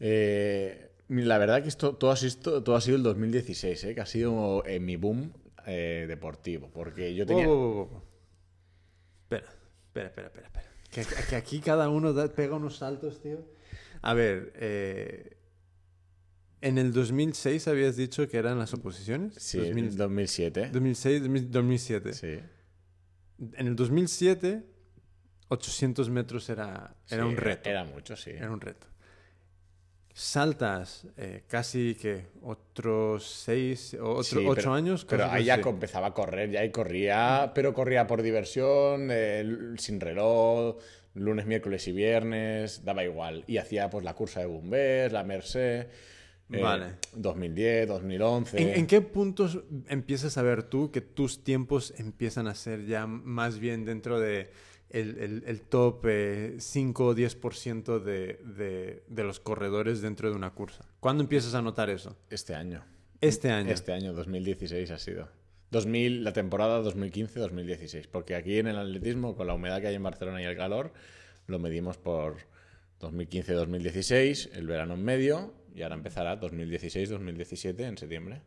[0.00, 3.94] Eh, la verdad que esto todo ha sido, todo ha sido el 2016, ¿eh?
[3.94, 5.32] que ha sido eh, mi boom
[5.66, 6.70] deportivo.
[6.72, 7.46] Porque yo tenía...
[9.24, 9.52] Espera,
[9.98, 10.46] espera, espera, espera.
[10.90, 11.20] espera.
[11.20, 13.44] Que, que aquí cada uno da- pega unos saltos, tío.
[14.02, 15.36] A ver, eh,
[16.60, 19.34] en el 2006 habías dicho que eran las oposiciones.
[19.34, 20.70] Sí, 2000 2007.
[20.72, 22.12] 2006, 2000 2007.
[22.12, 22.38] Sí.
[23.54, 24.64] En el 2007,
[25.48, 27.68] 800 metros era, era Sí, un reto.
[27.68, 28.30] Era mucho, sí.
[28.30, 28.86] Era un reto.
[30.18, 35.04] Saltas eh, casi que otros seis o otro- Sí, ocho pero- años.
[35.04, 40.00] Pero ahí ya empezaba a correr, ya ahí corría, pero corría por diversión, eh, sin
[40.00, 40.76] reloj,
[41.12, 43.44] lunes, miércoles y viernes, daba igual.
[43.46, 45.86] Y hacía pues la cursa de Bombers, la Merced,
[46.50, 46.94] eh, Vale.
[47.14, 48.58] 2010, 2011.
[48.62, 53.06] ¿En, en qué puntos empiezas a ver tú que tus tiempos empiezan a ser ya
[53.06, 54.50] más bien dentro de
[54.90, 60.36] el, el- el top eh, 5 o 10% de, de, de los corredores dentro de
[60.36, 60.84] una cursa?
[61.00, 62.16] ¿Cuándo empiezas a notar eso?
[62.30, 62.84] Este año.
[63.20, 63.70] Este año.
[63.72, 65.28] Este año, 2016 ha sido.
[65.70, 68.06] 2000, la temporada 2015-2016.
[68.10, 70.92] Porque aquí en el atletismo, con la humedad que hay en Barcelona y el calor,
[71.46, 72.36] lo medimos por
[73.00, 78.40] 2015-2016, el verano en medio, y ahora empezará 2016-2017 en septiembre.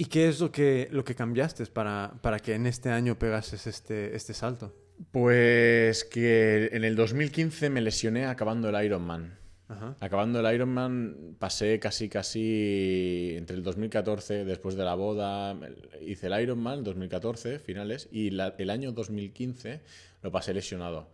[0.00, 3.66] ¿Y qué es lo que, lo que cambiaste para, para que en este año pegases
[3.66, 4.74] este, este salto?
[5.12, 9.38] Pues que en el 2015 me lesioné acabando el Ironman.
[9.68, 9.96] Ajá.
[10.00, 15.54] Acabando el Ironman, pasé casi, casi entre el 2014, después de la boda,
[16.00, 19.82] hice el Ironman, 2014, finales, y la- el año 2015
[20.22, 21.10] lo pasé lesionado.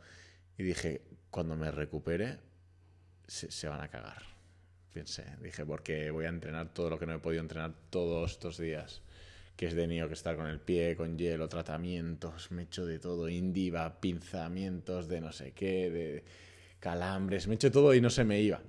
[0.57, 2.39] Y dije, cuando me recupere,
[3.27, 4.23] se, se van a cagar.
[4.97, 8.57] Pensé, dije, porque voy a entrenar todo lo que no he podido entrenar todos estos
[8.57, 9.03] días.
[9.55, 12.87] Que es de tenido que estar con el pie, con hielo, tratamientos, me he hecho
[12.87, 16.25] de todo, indiva, pinzamientos de no sé qué, de
[16.81, 18.63] calambres, me he hecho todo y no se me iba.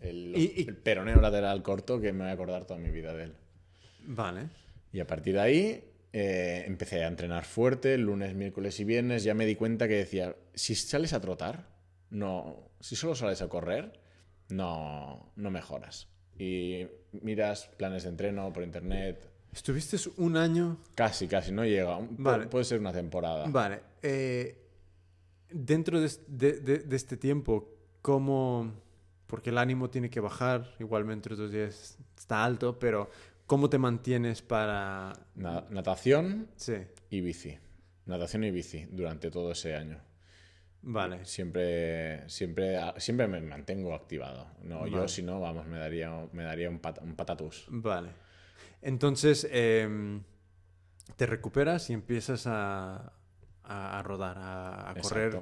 [0.00, 3.14] El, Y- y- el peroneo lateral corto que me voy a acordar toda mi vida
[3.14, 3.32] de él.
[4.04, 4.48] Vale.
[4.92, 9.22] Y a partir de ahí eh, empecé a entrenar fuerte, lunes, miércoles y viernes.
[9.22, 11.68] Ya me di cuenta que decía, si sales a trotar,
[12.10, 13.92] no, si solo sales a correr,
[14.50, 16.08] no, no mejoras.
[16.38, 16.86] Y
[17.22, 21.98] miras planes de entreno por internet, Estuviste un año casi, casi, no llega.
[21.98, 22.48] Pu-.
[22.50, 23.46] Puede ser una temporada.
[23.48, 23.80] Vale.
[24.02, 24.56] eh,
[25.50, 27.68] dentro de, es- de- de- de este tiempo,
[28.02, 28.72] ¿cómo...?
[29.26, 33.10] Porque el ánimo tiene que bajar, igualmente los dos días está alto, pero
[33.46, 35.12] ¿cómo te mantienes para...?
[35.34, 36.74] Na- natación Sí,
[37.10, 37.56] y bici.
[38.06, 39.98] Natación y bici durante todo ese año.
[40.82, 41.24] Vale.
[41.24, 44.46] Siempre, siempre, siempre me mantengo activado.
[44.62, 47.66] No, yo si no, vamos, me daría, me daría un, pat- un patatús.
[47.68, 48.10] Vale.
[48.82, 50.22] Entonces, em,
[51.16, 53.12] te recuperas y empiezas a,
[53.64, 55.40] a, a rodar, a, a correr.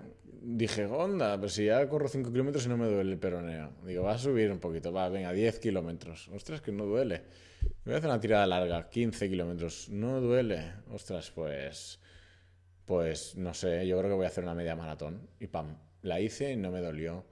[0.49, 3.72] Dije, onda, pero si ya corro 5 kilómetros y no me duele el peroneo.
[3.85, 6.29] Digo, va a subir un poquito, va, venga, 10 kilómetros.
[6.29, 7.22] Ostras, que no duele.
[7.85, 9.88] Voy a hacer una tirada larga, 15 kilómetros.
[9.88, 10.72] No duele.
[10.92, 12.01] Ostras, pues.
[12.87, 15.29] Pues no sé, yo creo que voy a hacer una media maratón.
[15.38, 17.27] Y pam, la hice y no me dolió.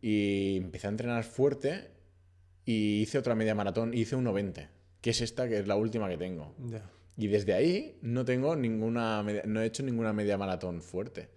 [0.00, 1.90] Y empecé a entrenar fuerte
[2.64, 3.92] y hice otra media maratón.
[3.92, 4.68] Hice 1.20,
[5.00, 6.54] que es esta, que es la última que tengo.
[7.16, 11.28] Y desde ahí no tengo ninguna no he hecho ninguna media maratón fuerte.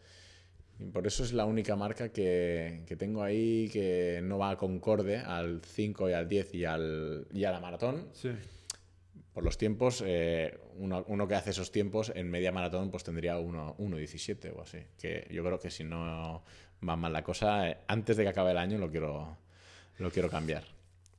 [0.80, 5.17] Y por eso es la única marca que, que tengo ahí que no va concorde
[5.17, 8.10] al 5 y al 10 y, al, y a la maratón.
[8.13, 8.30] Sí.
[9.33, 13.77] Por los tiempos, eh, uno, que hace esos tiempos en media maratón pues tendría 1
[13.77, 14.79] 1.17 o así.
[14.99, 16.43] Que yo creo que si no
[16.87, 19.37] va mal la cosa, eh, antes de que acabe el año lo quiero,
[19.99, 20.65] lo quiero cambiar.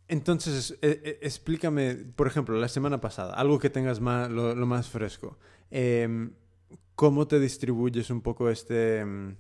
[0.09, 5.39] Entonces, eh, explícame, por ejemplo, la semana pasada, algo que tengas más, lo, más fresco.
[5.71, 6.35] Em,
[6.95, 9.37] ¿Cómo te distribuyes un poco este, em,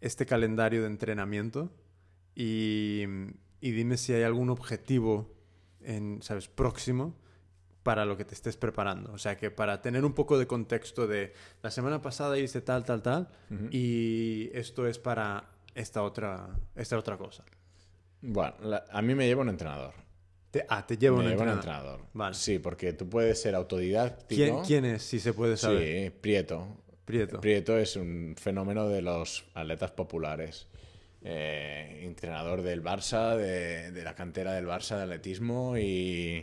[0.00, 1.72] este calendario de entrenamiento?
[2.36, 3.02] Y,
[3.60, 5.34] y dime si hay algún objetivo,
[5.80, 7.16] en, ¿sabes?, próximo
[7.86, 9.12] para lo que te estés preparando.
[9.12, 12.82] O sea, que para tener un poco de contexto de la semana pasada hice tal,
[12.84, 13.28] tal, tal,
[13.70, 17.44] y esto es para esta otra, esta otra cosa.
[18.22, 19.94] Bueno, la- a mí me lleva un entrenador.
[20.50, 21.84] Te, ah, te lleva me un lleva un entrenador.
[21.92, 22.10] entrenador.
[22.12, 22.34] Vale.
[22.34, 24.26] Sí, porque tú puedes ser autodidáctico.
[24.42, 26.06] ¿Quién, quién es, si se puede saber?
[26.06, 26.66] Sí, Prieto.
[27.04, 27.40] Prieto.
[27.40, 30.66] Prieto es un fenómeno de los atletas populares.
[31.22, 36.42] Eh, entrenador del Barça, de, de la cantera del Barça de atletismo y,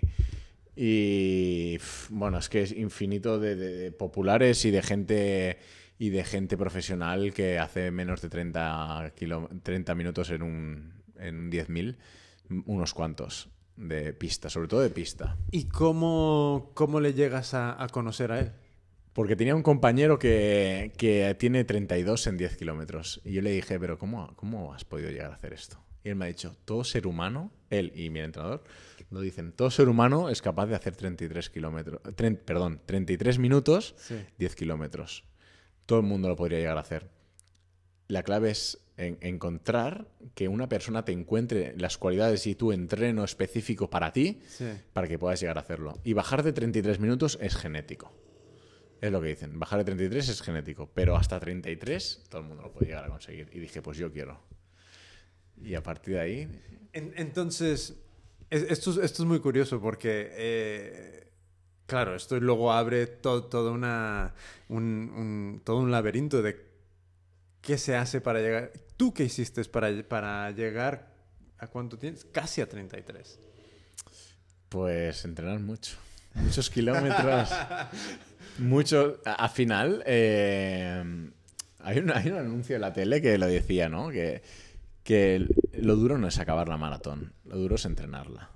[0.75, 1.77] y
[2.09, 5.57] bueno, es que es infinito de, de- de populares y de gente
[5.99, 11.35] y de gente profesional que hace menos de 30, kilo- 30 minutos en un, en
[11.39, 11.97] un 10.000,
[12.65, 15.37] unos cuantos de pista, sobre todo de pista.
[15.51, 18.51] ¿Y cómo, cómo le llegas a, a conocer a él?
[19.13, 23.21] Porque tenía un compañero que, que tiene 32 en 10 kilómetros.
[23.23, 25.79] Y yo le dije, pero cómo, ¿cómo has podido llegar a hacer esto?
[26.03, 28.63] Y él me ha dicho, todo ser humano, él y mi entrenador,
[29.13, 32.01] lo dicen, todo ser humano es capaz de hacer 33 kilómetros,
[32.45, 34.15] perdón, 33 minutos, Sí.
[34.37, 35.23] 10 kilómetros.
[35.85, 37.09] Todo el mundo lo podría llegar a hacer.
[38.07, 43.23] La clave es en- encontrar que una persona te encuentre las cualidades y tu entreno
[43.23, 44.65] específico para ti Sí.
[44.93, 45.99] para que puedas llegar a hacerlo.
[46.03, 48.13] Y bajar de 33 minutos es genético.
[49.01, 49.59] Es lo que dicen.
[49.59, 50.89] Bajar de 33 es genético.
[50.93, 53.49] Pero hasta 33 todo el mundo lo puede llegar a conseguir.
[53.51, 54.39] Y dije, pues yo quiero.
[55.61, 56.47] Y a partir de ahí...
[56.93, 57.97] En- entonces, es-
[58.61, 61.27] esto, es- esto es muy curioso porque, eh,
[61.85, 64.33] claro, esto luego abre to- todo, una,
[64.69, 66.57] un, un- todo un laberinto de
[67.61, 68.71] qué se hace para llegar.
[68.97, 71.13] ¿Tú qué hiciste para, para llegar
[71.57, 72.25] a cuánto tienes?
[72.25, 73.39] Casi a 33.
[74.69, 75.95] Pues entrenar mucho.
[76.35, 77.49] Muchos kilómetros.
[78.57, 79.19] mucho.
[79.25, 81.03] A- Al final, eh,
[81.79, 84.09] hay, un, hay un anuncio en la tele que lo decía, ¿no?
[84.09, 84.41] Que,
[85.03, 88.49] que lo duro no es acabar la maratón, lo duro es entrenarla.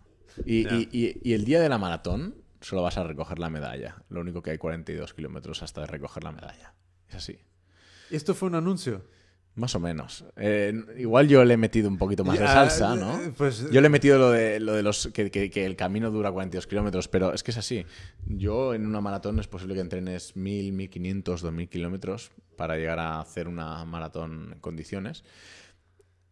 [0.46, 4.04] Y, y- y- y el día de la maratón solo vas a recoger la medalla.
[4.10, 6.74] Lo único que hay 42 kilómetros hasta de recoger la medalla.
[7.10, 7.38] Es así.
[8.10, 9.04] ¿Y esto fue un anuncio?
[9.56, 10.24] Más o menos.
[10.36, 13.20] Eh, igual yo le he metido un poquito más de Ah, salsa, ¿no?
[13.20, 15.76] eh, Pues, Yo le he metido lo de, lo de los que, que- que el
[15.76, 17.84] camino dura 42 kilómetros, pero es que es así.
[18.28, 23.20] Yo en una maratón es posible que entrenes 1000, 1500, 2000 kilómetros para llegar a
[23.20, 25.24] hacer una maratón en condiciones.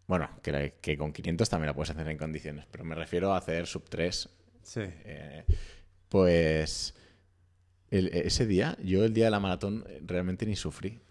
[0.07, 3.65] Bueno, que, con 500 también la puedes hacer en condiciones, pero me refiero a hacer
[3.67, 4.29] sub 3.
[4.63, 4.81] sí.
[4.83, 5.45] eh,
[6.09, 6.93] pues
[7.89, 11.01] el- ese día, yo el día de la maratón eh, realmente ni sufrí.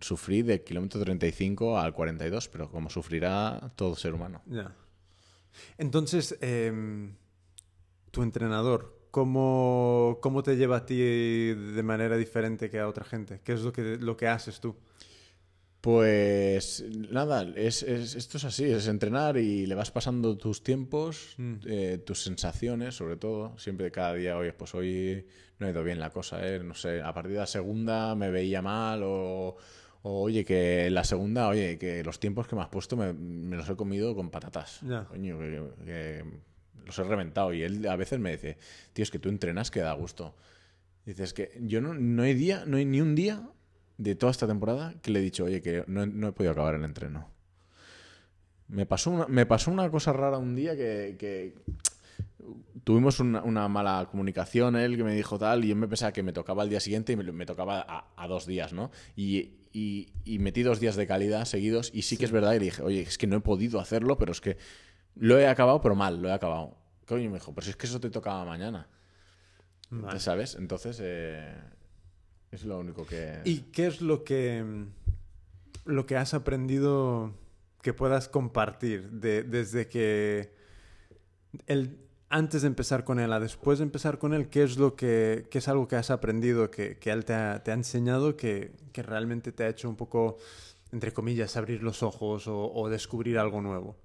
[0.00, 4.42] Sufrí del kilómetro 35 al 42, pero como sufrirá todo ser humano.
[4.46, 4.74] Ya.
[5.78, 7.14] Entonces, em,
[8.10, 13.40] tu entrenador, ¿cómo, ¿cómo te lleva a ti de manera diferente que a otra gente?
[13.44, 14.76] ¿Qué es lo que, lo que haces tú?
[15.84, 21.34] Pues nada, es, es- esto es así, es entrenar y le vas pasando tus tiempos,
[21.36, 21.54] Mm.
[21.66, 23.52] eh, tus sensaciones, sobre todo.
[23.58, 25.26] Siempre cada día, oye, pues hoy
[25.58, 26.58] no ha ido bien la cosa, ¿eh?
[26.64, 29.56] No sé, a partir de la segunda me veía mal o,
[30.00, 33.54] o, oye, que la segunda, oye, que los tiempos que me has puesto me, me
[33.58, 34.80] los he comido con patatas.
[35.10, 36.24] Coño, que, que
[36.86, 37.52] los he reventado.
[37.52, 38.56] Y él a veces me dice,
[38.94, 40.34] tío, es que tú entrenas que da gusto.
[41.04, 43.50] Dices que yo no, no hay día, no hay ni un día
[43.98, 46.52] de toda esta temporada que le he dicho, oye, que no, he- no he podido
[46.52, 47.28] acabar el entreno.
[48.68, 51.54] Me pasó una, me pasó una cosa rara un día que, que
[52.82, 56.22] tuvimos una, una mala comunicación, él que me dijo tal, y yo me pensaba que
[56.22, 58.90] me tocaba al día siguiente y me, me tocaba a, a dos días, ¿no?
[59.16, 62.58] Y, y- y metí dos días de calidad seguidos y sí que es verdad y
[62.58, 64.56] le dije, oye, es que no he podido hacerlo, pero es que
[65.16, 66.76] lo he acabado, pero mal, lo he acabado.
[67.06, 68.88] Coño, me dijo, pero si es que eso te tocaba mañana.
[69.90, 70.18] Vale.
[70.18, 70.54] ¿Sabes?
[70.56, 71.54] Entonces, eh,
[72.54, 73.40] es lo único que...
[73.44, 74.86] ¿Y qué es lo que, mm,
[75.86, 77.32] lo que has aprendido
[77.82, 80.52] que puedas compartir de- desde que
[81.66, 81.98] el,
[82.30, 84.48] antes de empezar con él a después de empezar con él?
[84.48, 87.62] ¿Qué es lo que qué es algo que has aprendido que, que él te ha,
[87.62, 90.38] te ha enseñado que, que realmente te ha hecho un poco,
[90.92, 93.96] entre comillas, abrir los ojos o, o descubrir algo nuevo?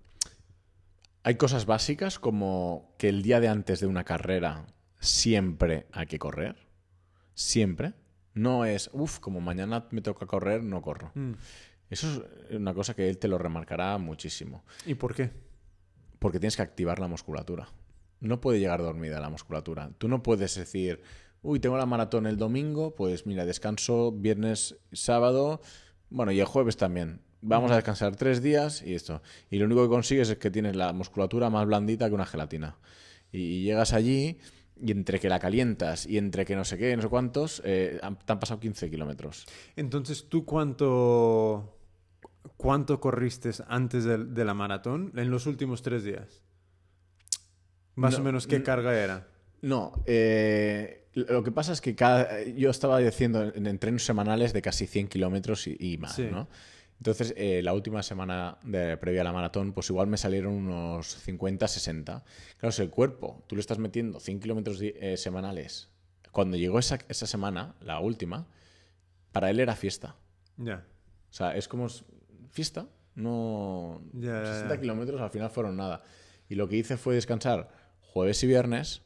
[1.23, 4.65] Hay cosas básicas como que el día de antes de una carrera
[4.99, 6.55] siempre hay que correr.
[7.33, 7.93] Siempre.
[8.33, 11.11] No es, uff, como mañana me toca correr, no corro.
[11.15, 11.33] Mm.
[11.89, 14.63] Eso es una cosa que él te lo remarcará muchísimo.
[14.85, 15.31] ¿Y por qué?
[16.19, 17.69] Porque tienes que activar la musculatura.
[18.19, 19.91] No puede llegar dormida la musculatura.
[19.97, 21.01] Tú no puedes decir,
[21.41, 25.61] uy, tengo la maratón el domingo, pues mira, descanso viernes, sábado,
[26.09, 27.21] bueno, y el jueves también.
[27.41, 29.21] Vamos a descansar tres días y esto.
[29.49, 32.77] Y lo único que consigues es que tienes la musculatura más blandita que una gelatina.
[33.31, 34.39] Y llegas allí
[34.81, 37.99] y entre que la calientas y entre que no sé qué, no sé cuántos, eh,
[38.01, 39.45] han- te han pasado 15 kilómetros.
[39.75, 41.77] Entonces, ¿tú cuánto,
[42.57, 46.43] cuánto corriste antes de, de la maratón en los últimos tres días?
[47.95, 49.27] Más No, o menos, ¿qué carga era?
[49.61, 54.61] No, eh, lo que pasa es que cada, yo estaba haciendo en entrenos semanales de
[54.61, 56.27] casi 100 kilómetros y, y más, Sí.
[56.31, 56.47] ¿no?
[56.99, 61.07] Entonces, eh, la última semana de, previa a la maratón, pues igual me salieron unos
[61.07, 62.25] 50, 60.
[62.57, 65.89] Claro, si el cuerpo, tú le estás metiendo 100 kilómetros eh, semanales,
[66.31, 68.47] cuando llegó esa, esa semana, la última,
[69.31, 70.17] para él era fiesta.
[70.57, 70.85] Ya.
[71.29, 71.87] O sea, es como
[72.49, 74.01] fiesta, no...
[74.13, 74.81] Ya, ya, 60 ya.
[74.81, 76.03] kilómetros al final fueron nada.
[76.49, 77.69] Y lo que hice fue descansar
[78.01, 79.03] jueves y viernes,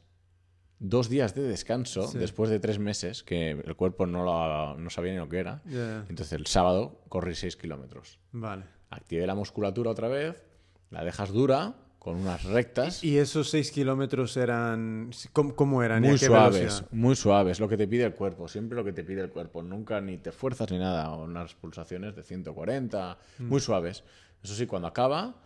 [0.86, 2.18] dos días de descanso, Sí.
[2.18, 5.62] después de tres meses, que el cuerpo no, lo, no sabía ni lo que era.
[6.08, 8.18] Entonces el sábado corrí 6 kilómetros.
[8.32, 8.64] Vale.
[8.90, 10.44] Activé la musculatura otra vez,
[10.90, 13.02] la dejas dura, con unas rectas.
[13.02, 15.10] ¿Y esos seis kilómetros eran...
[15.32, 16.04] ¿Cómo, cómo eran?
[16.04, 16.88] ¿Y a Muy suaves, velocidad?
[16.92, 19.62] muy suaves, lo que te pide el cuerpo, siempre lo que te pide el cuerpo,
[19.62, 23.48] nunca ni te fuerzas ni nada, unas pulsaciones de 140, Mm.
[23.48, 24.04] muy suaves.
[24.42, 25.36] Eso sí, cuando acaba,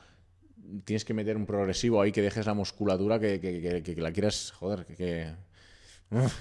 [0.85, 4.53] tienes que meter un progresivo ahí que dejes la musculatura que, que, que- la quieras,
[4.53, 5.35] joder, que,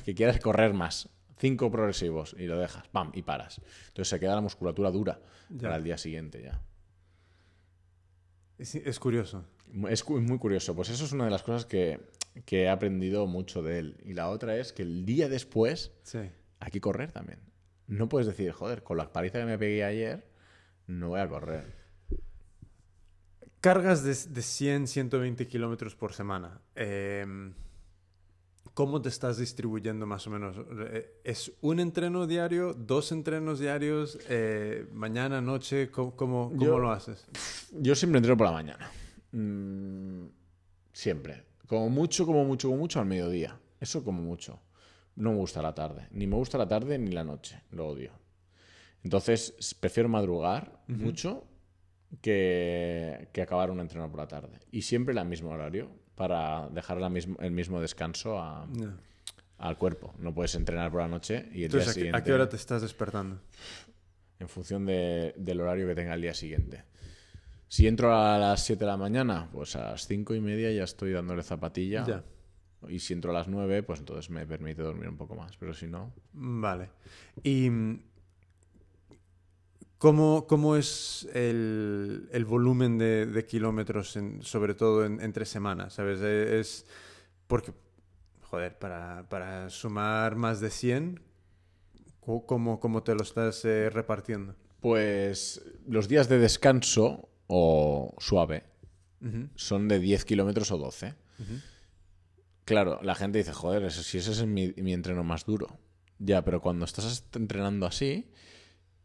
[0.06, 1.10] que, quieras correr más.
[1.40, 3.62] Cinco progresivos y lo dejas, pam, y paras.
[3.90, 5.62] Entonces se queda la musculatura dura Ya.
[5.62, 6.60] para el día siguiente ya.
[8.58, 9.46] Es, es curioso.
[9.90, 10.76] Es cu- muy curioso.
[10.76, 12.00] Pues eso es una de las cosas que,
[12.46, 13.98] que he aprendido mucho de él.
[14.04, 16.20] Y la otra es que el día después Sí.
[16.60, 17.40] hay que correr también.
[17.86, 20.28] No puedes decir, joder, con la paliza que me pegué ayer,
[20.88, 21.76] no voy a correr.
[23.62, 26.62] Cargas de, de 100, 120 kilómetros por semana.
[26.76, 27.54] Em,
[28.74, 30.56] ¿Cómo te estás distribuyendo más o menos?
[30.92, 32.76] Eh, ¿Es un entreno diario?
[32.76, 34.20] ¿Dos entrenos diarios?
[34.30, 35.90] Eh, ¿Mañana, noche?
[35.90, 37.26] ¿Cómo, cómo, cómo Yo- lo haces?
[37.72, 38.92] Yo siempre entreno por la mañana.
[39.32, 40.28] Mm,
[40.94, 41.44] siempre.
[41.66, 43.60] Como mucho, como mucho, como mucho al mediodía.
[43.80, 44.60] Eso como mucho.
[45.16, 46.08] No me gusta la tarde.
[46.12, 47.60] Ni me gusta la tarde ni la noche.
[47.72, 48.12] Lo odio.
[49.04, 51.46] Entonces, prefiero madrugar mucho
[52.22, 54.60] que, que acabar un entreno por la tarde.
[54.72, 58.68] Y siempre el mismo horario para dejar la mismo, el mismo descanso a-
[59.60, 60.14] al cuerpo.
[60.20, 62.34] No puedes entrenar por la noche y el Entonces, día ¿a qué, siguiente a qué
[62.34, 63.40] hora te estás despertando?
[64.40, 66.84] en función de- del horario que tenga el día siguiente.
[67.68, 70.84] Si entro a las 7 de la mañana, pues a las 5 y media ya
[70.84, 72.06] estoy dándole zapatilla.
[72.06, 72.24] Ya.
[72.88, 75.58] Y si entro a las 9, pues entonces me permite dormir un poco más.
[75.58, 76.90] Pero si no, Vale.
[77.44, 77.70] ¿Y
[79.98, 85.94] cómo, cómo es el, el volumen de, de kilómetros, en- sobre todo en- entre semanas?
[85.94, 86.20] ¿Sabes?
[86.22, 86.86] Eh, Es
[87.48, 87.74] porque,
[88.42, 91.20] joder, para, para sumar más de 100,
[92.20, 94.56] ¿cómo- ¿cómo, te lo estás eh, repartiendo?
[94.80, 98.64] pues los días de descanso o suave
[99.56, 101.16] son de 10 kilómetros o 12.
[101.40, 101.54] ujú.
[102.64, 105.80] Claro, la gente dice, joder, eso, si ese es mi, mi entreno más duro.
[106.20, 108.30] Ya, pero cuando estás entrenando así,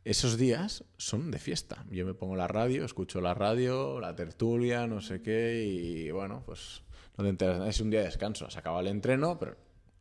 [0.04, 1.84] esos días son de fiesta.
[1.90, 6.42] Yo me pongo la radio, escucho la radio, la tertulia, no sé qué, y bueno,
[6.44, 6.82] pues
[7.16, 7.68] no te enteras.
[7.68, 8.50] Es un día de descanso.
[8.50, 9.56] Se acaba el entreno, pero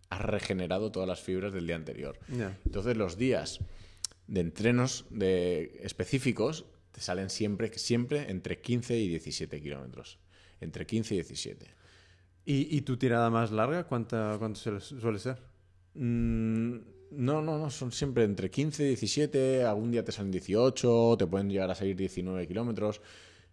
[0.09, 2.19] has regenerado todas las fibras del día anterior.
[2.65, 3.59] Entonces los días
[4.27, 10.19] de entrenos de específicos te salen siempre, siempre entre 15 y 17 kilómetros.
[10.59, 11.65] Entre 15 y 17.
[12.45, 13.85] ¿Y, y tu tirada más larga?
[13.85, 15.41] ¿Cuánta, cuánto suele, suele ser?
[15.93, 16.77] Mm,
[17.11, 21.27] no, no, no, son siempre entre 15 y 17, algún día te salen 18, te
[21.27, 23.01] pueden llegar a salir 19 kilómetros,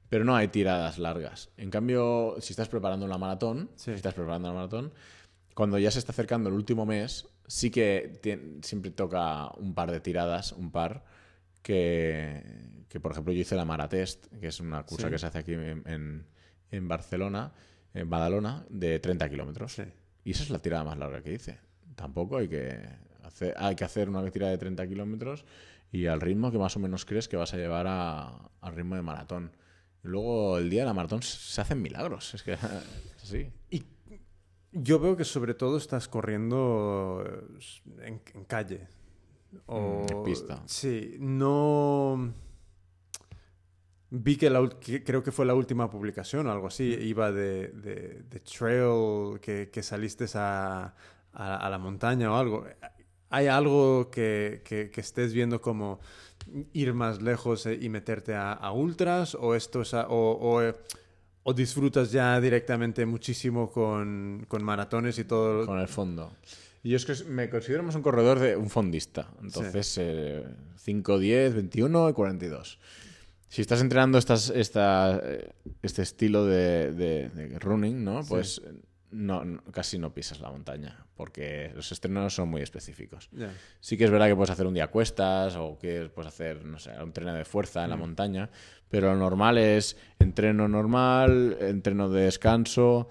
[0.09, 1.51] pero no hay tiradas largas.
[1.57, 3.91] En cambio, si estás preparando una maratón, Sí.
[3.91, 4.93] si estás preparando una maratón,
[5.55, 8.21] cuando ya se está acercando el último mes, sí que
[8.63, 11.05] siempre toca un par de tiradas, un par,
[11.63, 12.43] que,
[12.89, 15.13] que, por ejemplo yo hice la Maratest, que es una cursa Sí.
[15.13, 16.27] que se hace aquí en, en-
[16.71, 17.53] en Barcelona,
[17.95, 19.73] en Badalona, de 30 kilómetros.
[19.73, 19.83] Sí.
[20.25, 21.59] Y esa es la tirada más larga que hice.
[21.95, 22.79] Tampoco hay que
[23.29, 25.45] hacer, hay que hacer una tirada de 30 kilómetros
[25.93, 28.97] y al ritmo que más o menos crees que vas a llevar a- al ritmo
[28.97, 29.53] de maratón.
[30.03, 32.35] Luego el día de la maratón se hacen milagros.
[32.35, 32.53] Es que
[33.23, 33.51] así.
[33.71, 33.85] Y
[34.73, 38.87] yo veo que sobre todo estás corriendo eh, en, en calle.
[39.67, 40.63] O, Mm, en pista.
[40.67, 42.33] Sí, no...
[44.11, 47.31] Vi que, la, ul- que creo que fue la última publicación o algo así, iba
[47.31, 50.95] de, de, de trail, que, que saliste a,
[51.35, 52.67] a, a la montaña o algo.
[53.31, 56.01] ¿Hay algo que, que, que estés viendo como
[56.73, 60.63] ir más lejos eh, y meterte a, a ultras o esto es a- o, o,
[60.63, 60.75] eh,
[61.43, 65.67] o disfrutas ya directamente muchísimo con, con maratones y todo?
[65.67, 66.33] Con el fondo.
[66.83, 69.29] Y yo es que me considero más un corredor de un fondista.
[69.43, 70.45] Entonces, eh,
[70.77, 72.79] 5, 10, 21 y 42.
[73.49, 75.51] Si estás entrenando estas, esta, eh,
[75.83, 78.23] este estilo de, de- de running, ¿no?
[78.29, 78.63] Pues
[79.11, 83.29] no, no- casi no pisas la montaña, porque los estrenos son muy específicos.
[83.33, 83.53] Ya.
[83.81, 86.79] Sí que es verdad que puedes hacer un día cuestas o que puedes hacer, no
[86.79, 88.51] sé, un entreno de fuerza en la montaña,
[88.89, 93.09] pero lo normal es entreno normal, entreno de descanso,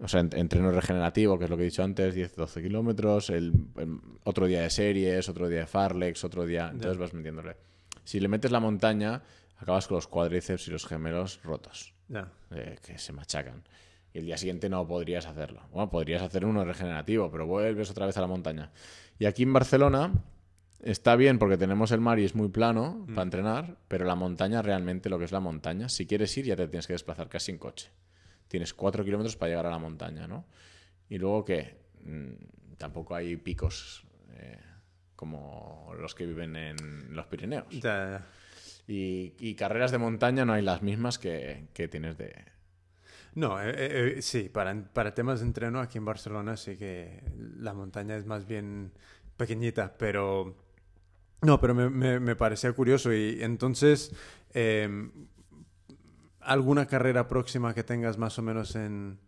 [0.00, 3.52] o sea, en- entreno regenerativo, que es lo que he dicho antes, 10-12 kilómetros, el,
[3.76, 6.68] el- otro día de series, otro día de farlex, otro día...
[6.72, 7.56] Entonces vas metiéndole.
[8.04, 9.22] Si le metes la montaña,
[9.58, 11.94] acabas con los cuádriceps y los gemelos rotos
[12.52, 13.64] eh, que se machacan.
[14.12, 15.62] Y el día siguiente no podrías hacerlo.
[15.70, 18.70] Bueno, podrías hacer uno regenerativo, pero vuelves otra vez a la montaña.
[19.18, 20.12] Y aquí en Barcelona
[20.82, 24.62] está bien porque tenemos el mar y es muy plano para entrenar, pero la montaña
[24.62, 27.52] realmente, lo que es la montaña, si quieres ir ya te tienes que desplazar casi
[27.52, 27.90] en coche.
[28.48, 30.46] Tienes cuatro kilómetros para llegar a la montaña, ¿no?
[31.08, 31.76] Y luego que
[32.78, 34.58] tampoco hay picos eh,
[35.16, 36.76] como los que viven en
[37.14, 37.66] los Pirineos.
[37.70, 38.26] Ya, ya.
[38.86, 42.34] Y, y carreras de montaña no hay las mismas que, que tienes de,
[43.34, 47.22] No, eh, eh, eh, sí, para, para temas de entreno aquí en Barcelona sí que
[47.58, 48.92] la montaña es más bien
[49.36, 50.56] pequeñita, pero...
[51.42, 54.12] No, pero me, me, me parecía curioso y entonces...
[54.54, 55.10] eh,
[56.40, 59.18] ¿Alguna carrera próxima que tengas más o menos en...?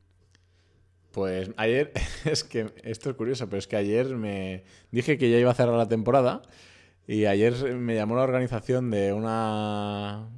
[1.12, 1.92] Pues ayer,
[2.24, 5.54] es que esto es curioso, pero es que ayer me dije que ya iba a
[5.54, 6.40] cerrar la temporada
[7.06, 10.28] y ayer me llamó la organización de una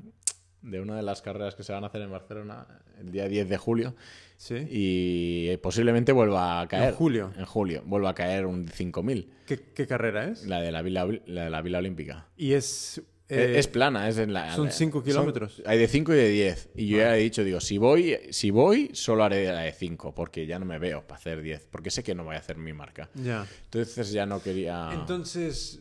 [0.62, 2.66] de una de las carreras que se van a hacer en Barcelona
[3.02, 3.94] el día 10 de julio
[4.36, 4.66] ¿Sí?
[4.70, 6.90] y posiblemente vuelva a caer.
[6.90, 7.32] En julio.
[7.36, 10.46] En julio, vuelva a caer un 5000, ¿Qué, qué carrera es?
[10.46, 12.26] la de la Vila, la de la Vila Olímpica.
[12.36, 14.54] Y es Eh, es plana, es en la.
[14.54, 15.62] son cinco kilómetros.
[15.64, 16.70] hay de 5 y de 10.
[16.74, 20.14] Y yo ya he dicho, digo, si voy, si voy, solo haré la de 5,
[20.14, 22.58] porque ya no me veo para hacer 10, porque sé que no voy a hacer
[22.58, 23.08] mi marca.
[23.14, 23.46] Ya.
[23.64, 24.90] Entonces ya no quería.
[24.92, 25.80] Entonces,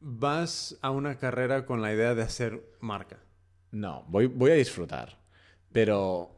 [0.00, 3.18] vas a una carrera con la idea de hacer marca.
[3.72, 5.18] No, voy, voy a disfrutar,
[5.72, 6.33] pero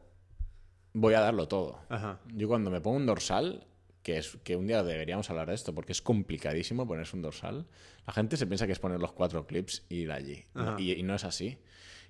[0.93, 1.79] voy a darlo todo.
[1.89, 2.19] Ajá.
[2.33, 3.65] Yo cuando me pongo un dorsal,
[4.03, 7.67] que es que un día deberíamos hablar de esto, porque es complicadísimo ponerse un dorsal.
[8.05, 10.45] La gente se piensa que es poner los cuatro clips y ir allí.
[10.77, 11.57] Y, y no es así.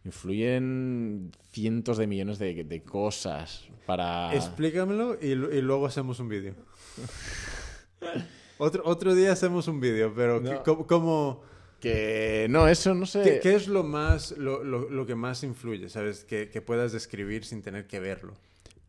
[0.06, 4.34] Influyen cientos de millones de, de cosas para...
[4.36, 6.54] Explícamelo y, lu- y luego hacemos un vídeo.
[8.58, 10.64] otro, otro día hacemos un vídeo, pero ¿qué- No.
[10.64, 11.42] ¿cómo, cómo-
[11.80, 13.22] Que no, eso no sé.
[13.24, 16.24] qué, qué es lo, más, lo, lo- lo que más influye, sabes?
[16.26, 18.34] Que, que puedas describir sin tener que verlo.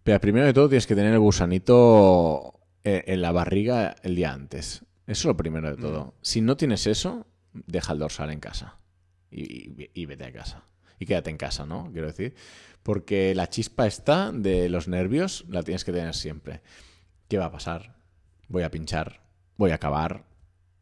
[0.08, 4.32] Pero primero de todo tienes que tener el gusanito eh, en la barriga el día
[4.32, 4.82] antes.
[5.06, 6.14] Eso es lo primero de todo.
[6.22, 8.78] Si no tienes eso, deja el dorsal en casa.
[9.30, 9.42] Y,
[9.82, 10.62] y- y vete a casa.
[10.98, 11.90] Y quédate en casa, ¿no?
[11.92, 12.34] Quiero decir.
[12.82, 16.62] Porque la chispa está de los nervios, la tienes que tener siempre.
[17.28, 17.96] ¿Qué va a pasar?
[18.48, 19.20] Voy a pinchar,
[19.58, 20.24] voy a acabar,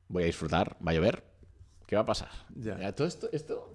[0.06, 1.24] voy a disfrutar, va a llover.
[1.88, 2.30] ¿Qué va a pasar?
[2.54, 2.92] Ya.
[2.94, 3.74] todo esto, esto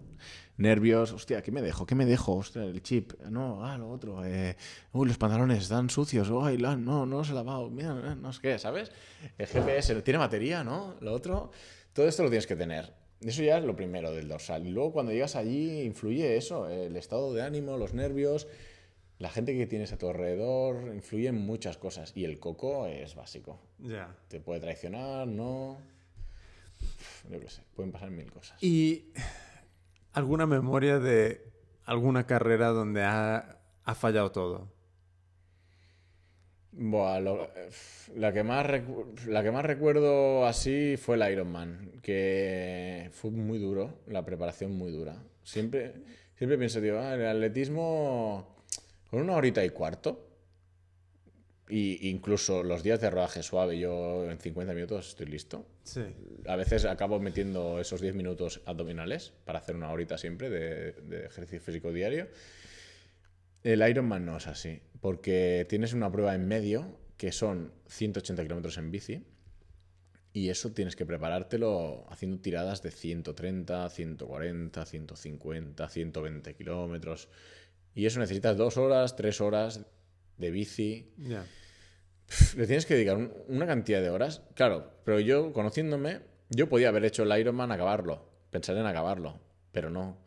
[0.62, 1.86] nervios, hostia, ¿qué me dejo?
[1.86, 2.36] ¿Qué me dejo?
[2.36, 4.56] Hostia, el chip, no, ah, lo otro, eh,
[4.94, 8.60] uy, los pantalones están sucios, uy, no, no los he lavado, mira, no sé qué,
[8.60, 8.92] ¿sabes?
[9.38, 10.96] El GPS tiene batería, ¿no?
[11.02, 11.52] Lo otro,
[11.94, 12.94] todo esto lo tienes que tener.
[13.22, 14.66] Eso ya es lo primero del dorsal.
[14.66, 18.48] Y luego cuando llegas allí influye eso, el estado de ánimo, los nervios,
[19.20, 22.14] la gente que tienes a tu alrededor, influyen muchas cosas.
[22.16, 23.60] Y el coco es básico.
[23.78, 24.16] Ya.
[24.28, 25.78] Te puede traicionar, no.
[27.30, 28.58] Yo qué sé, pueden pasar mil cosas.
[28.64, 29.12] ¿Y
[30.14, 31.42] alguna memoria de
[31.86, 34.72] alguna carrera donde ha, ha fallado todo?
[36.74, 37.20] Buah,
[38.16, 38.66] la, que más
[39.28, 44.90] la que más recuerdo así fue el Ironman, que fue muy duro, la preparación muy
[44.90, 45.22] dura.
[45.44, 45.94] Siempre,
[46.38, 48.56] siempre pienso, tío, ah, el atletismo
[49.10, 50.30] con una horita y cuarto,
[51.68, 55.66] y incluso los días de rodaje suave, yo en 50 minutos estoy listo.
[55.84, 56.02] Sí.
[56.48, 61.26] A veces acabo metiendo esos 10 minutos abdominales para hacer una horita siempre de, de
[61.26, 62.28] ejercicio físico diario.
[63.64, 68.78] El Ironman no es así, porque tienes una prueba en medio que son 180 kilómetros
[68.78, 69.24] en bici
[70.34, 77.28] y eso tienes que preparártelo haciendo tiradas de 130, 140, 150, 120 kilómetros.
[77.94, 79.82] Y eso necesitas dos horas, tres horas
[80.38, 81.12] de bici.
[82.56, 84.42] Le tienes que dedicar un- una cantidad de horas.
[84.56, 86.20] Claro, pero yo, conociéndome,
[86.50, 88.26] yo podía haber hecho el Ironman, acabarlo.
[88.50, 89.40] Pensar en acabarlo.
[89.72, 90.18] Pero no.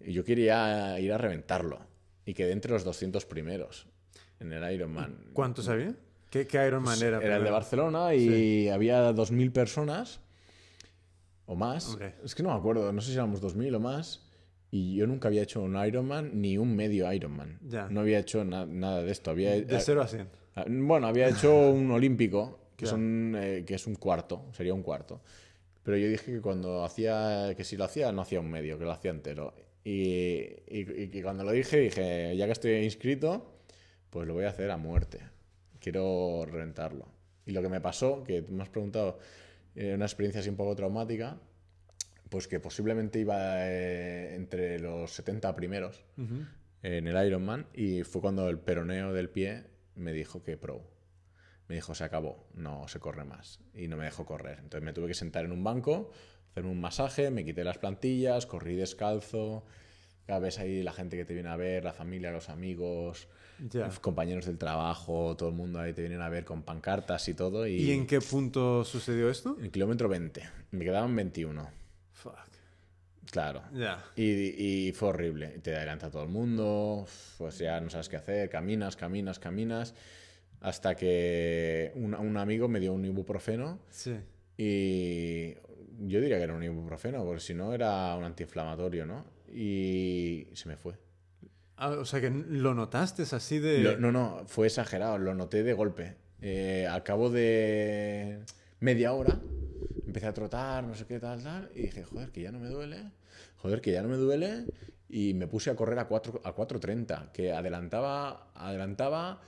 [0.00, 1.80] Yo quería ir a reventarlo.
[2.24, 3.86] Y quedé entre los 200 primeros
[4.38, 5.30] en el Ironman.
[5.32, 5.94] ¿Cuántos había?
[6.30, 7.18] ¿Qué, qué Ironman era?
[7.20, 7.50] Era el de?
[7.50, 10.20] Barcelona y había 2.000 personas
[11.46, 11.96] o más.
[12.24, 14.26] Es que no me acuerdo, no sé si éramos 2.000 o más.
[14.70, 17.58] Y yo nunca había hecho un Ironman ni un medio Ironman.
[17.66, 17.88] Ya.
[17.88, 19.32] No había hecho na- nada de esto.
[19.32, 20.28] Había, De 0 a 100.
[20.54, 22.90] Ah, Bueno, había hecho un olímpico, que, Ya.
[22.92, 25.20] son, eh, que es un cuarto, sería un cuarto.
[25.82, 28.84] Pero yo dije que cuando hacía, que si lo hacía, no hacía un medio, que
[28.84, 29.54] lo hacía entero.
[29.84, 33.56] Y, y- y cuando lo dije, dije, ya que estoy inscrito,
[34.10, 35.20] pues lo voy a hacer a muerte.
[35.80, 37.06] Quiero reventarlo.
[37.46, 39.18] Y lo que me pasó, que tú me has preguntado,
[39.74, 41.38] eh, una experiencia así un poco traumática,
[42.28, 46.04] pues que posiblemente iba eh, entre los 70 primeros
[46.82, 49.64] en el Ironman y fue cuando el peroneo del pie
[49.94, 50.82] me dijo que pro.
[51.68, 53.60] Me dijo, se acabó, no se corre más.
[53.74, 54.58] Y no me dejó correr.
[54.58, 56.10] Entonces me tuve que sentar en un banco,
[56.50, 59.64] hacerme un masaje, me quité las plantillas, corrí descalzo.
[60.26, 63.28] Cada vez ahí la gente que te viene a ver, la familia, los amigos,
[63.70, 63.86] Ya.
[63.86, 67.34] los compañeros del trabajo, todo el mundo ahí te vienen a ver con pancartas y
[67.34, 67.66] todo.
[67.66, 69.54] Y, ¿Y en qué punto sucedió esto?
[69.58, 70.42] en el kilómetro 20.
[70.72, 71.68] Me quedaban 21.
[72.12, 72.49] Fuck.
[73.30, 73.62] Claro.
[74.16, 75.48] Y, y fue horrible.
[75.62, 77.06] Te adelanta todo el mundo,
[77.38, 79.94] pues ya no sabes qué hacer, caminas, caminas, caminas,
[80.60, 84.16] hasta que un, un amigo me dio un ibuprofeno Sí.
[84.58, 85.54] y
[86.06, 89.24] yo diría que era un ibuprofeno, porque si no era un antiinflamatorio, ¿no?
[89.52, 90.94] Y se me fue.
[91.76, 93.78] Ah, o sea que lo notaste así de.
[93.80, 96.14] Lo- no, no, fue exagerado, lo noté de golpe.
[96.42, 98.40] Eh, al cabo de
[98.80, 99.38] media hora
[100.06, 102.68] empecé a trotar, no sé qué tal, tal, y dije, joder, que ya no me
[102.68, 103.10] duele,
[103.62, 104.64] joder, que ya no me duele,
[105.08, 109.40] y me puse a correr a 4 a 4.30, que adelantaba, adelantaba,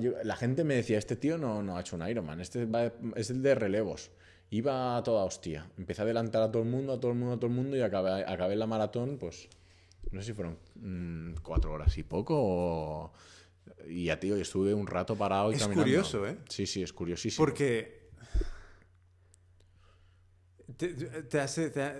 [0.00, 2.92] yo- la gente me decía, este tío no, no ha hecho un Ironman, este va-
[3.16, 4.10] es el de relevos.
[4.50, 5.66] Iba a toda hostia.
[5.78, 7.74] Empecé a adelantar a todo el mundo, a todo el mundo, a todo el mundo,
[7.76, 9.48] y acabé, acabé la maratón, pues,
[10.10, 13.12] no sé si fueron mm, cuatro horas y poco o...
[13.88, 15.84] Y ya, tío, estuve un rato parado y Es caminando.
[15.84, 16.36] curioso, ¿eh?
[16.48, 17.42] Sí, sí, es curiosísimo.
[17.46, 18.01] Porque.
[20.88, 21.96] Te, te hace, te ha-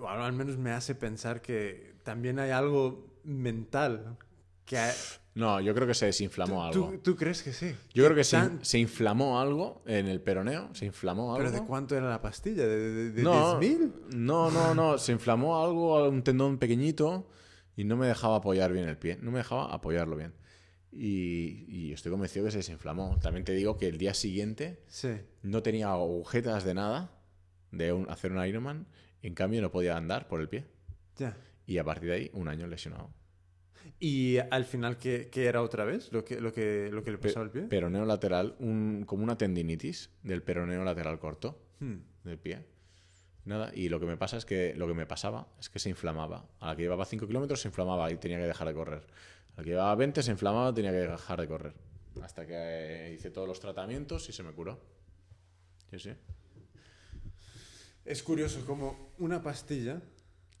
[0.00, 4.16] o al menos me hace pensar que también hay algo mental
[4.64, 4.94] que hay-
[5.34, 6.98] No, yo creo que se desinflamó ¿Tú, algo.
[7.02, 7.74] tú crees que sí?
[7.94, 11.38] Yo creo que se, tan- se inflamó algo en el peroneo, se inflamó algo.
[11.46, 12.66] ¿Pero de cuánto era la pastilla?
[12.66, 13.92] ¿De, de, de no, 10.000?
[14.14, 17.28] no, no, no, se inflamó algo, un tendón pequeñito
[17.76, 20.34] y no me dejaba apoyar bien el pie, no me dejaba apoyarlo bien.
[20.94, 23.18] Y, y estoy convencido que se desinflamó.
[23.22, 25.08] También te digo que el día siguiente Sí.
[25.42, 27.10] no tenía agujetas de nada
[27.72, 28.86] de un- hacer un Ironman,
[29.22, 30.64] en cambio no podía andar por el pie.
[31.16, 31.36] Ya.
[31.66, 33.10] Y a partir de ahí, un año lesionado.
[33.98, 36.12] ¿Y al final qué, qué era otra vez?
[36.12, 37.62] ¿Lo que, lo que, lo que le pasaba al pie?
[37.62, 41.96] Peroneo lateral, un, como una tendinitis del peroneo lateral corto Hmm.
[42.22, 42.64] del pie.
[43.44, 45.88] Nada, y lo que me pasa es que lo que me pasaba es que se
[45.90, 46.46] inflamaba.
[46.60, 49.02] A la que llevaba 5 kilómetros se inflamaba y tenía que dejar de correr.
[49.54, 51.74] A la que llevaba 20 se inflamaba tenía que dejar de correr.
[52.22, 54.78] Hasta que eh, hice todos los tratamientos y se me curó.
[55.90, 56.10] Sí, sí.
[58.04, 60.00] Es curioso como una pastilla...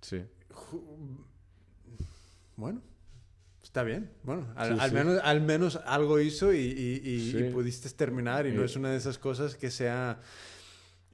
[0.00, 0.22] Sí.
[2.56, 2.82] Bueno,
[3.62, 4.10] está bien.
[4.22, 4.94] Bueno, al, Sí, al sí.
[4.96, 7.38] Menos, al menos algo hizo y, y- y- Sí.
[7.38, 10.20] y pudiste terminar y no es una de esas cosas que sea...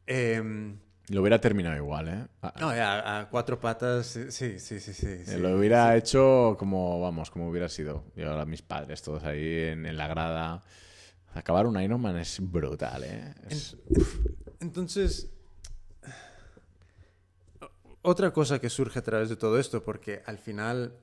[0.06, 0.78] em,
[1.10, 2.26] Lo hubiera terminado igual, ¿eh?
[2.42, 4.92] A- no, ya, a cuatro patas, sí, sí, sí, sí.
[4.92, 5.36] sí, eh, sí.
[5.38, 8.04] lo hubiera hecho como, vamos, como hubiera sido.
[8.16, 10.62] Yo ahora mis padres, todos ahí en, en la grada.
[11.34, 13.34] Acabar un Ironman es brutal, ¿eh?
[13.48, 13.76] Es-
[14.60, 15.30] Entonces,
[18.02, 20.94] otra cosa que surge a través de todo esto, porque al final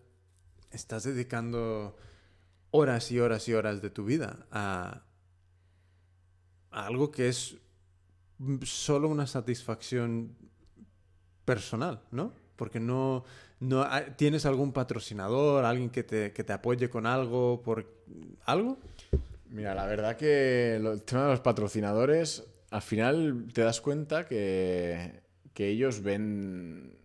[0.71, 1.95] estás dedicando
[2.71, 5.03] horas y horas y horas de tu vida a,
[6.71, 7.55] algo que es
[8.63, 10.35] solo una satisfacción
[11.45, 12.33] personal, ¿no?
[12.57, 13.23] Porque no,
[13.59, 17.87] no hay- tienes algún patrocinador, alguien que te, que te apoye con algo, por
[18.45, 18.77] algo.
[19.49, 25.21] Mira, la verdad que el tema de los patrocinadores, al final te das cuenta que,
[25.55, 26.95] que ellos ven.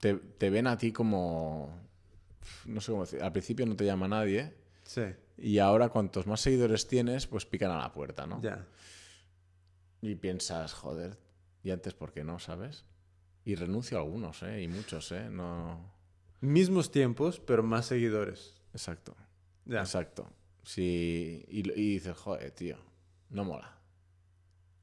[0.00, 1.80] Te, te ven a ti como.
[2.66, 3.22] No sé cómo decir.
[3.22, 4.54] Al principio no te llama nadie.
[4.84, 5.02] Sí,
[5.38, 8.40] Y ahora, cuantos más seguidores tienes, pues pican a la puerta, ¿no?
[8.42, 8.66] ya.
[10.02, 11.18] Y piensas, joder,
[11.64, 12.84] ¿y antes por qué no, sabes?
[13.44, 14.62] Y renuncio a algunos, ¿eh?
[14.62, 15.28] Y muchos, ¿eh?
[15.30, 15.92] No.
[16.40, 18.54] Mismos tiempos, pero más seguidores.
[18.72, 19.16] Exacto.
[19.64, 19.80] Ya.
[19.80, 20.28] Exacto.
[20.62, 22.76] Sí, y, y dices, joder, tío,
[23.30, 23.78] no mola.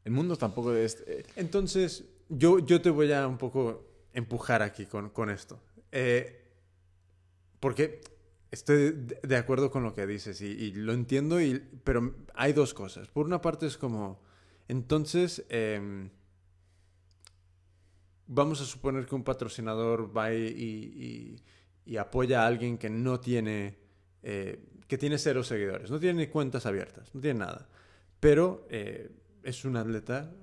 [0.04, 1.02] El mundo tampoco es...
[1.08, 2.04] eh, Entonces,
[2.38, 5.60] yo, yo te voy a un poco empujar aquí con, con esto.
[5.92, 6.40] Eh,
[7.60, 8.02] porque
[8.52, 13.08] estoy de acuerdo con lo que dices y, lo entiendo, y, pero hay dos cosas.
[13.08, 14.22] Por una parte es como,
[14.68, 16.10] entonces, em,
[18.28, 21.42] vamos a suponer que un patrocinador va y,
[21.86, 23.78] y- apoya a alguien que no tiene,
[24.24, 27.68] eh, que tiene cero seguidores, no tiene cuentas abiertas, no tiene nada,
[28.20, 29.12] pero eh,
[29.44, 30.34] es un atleta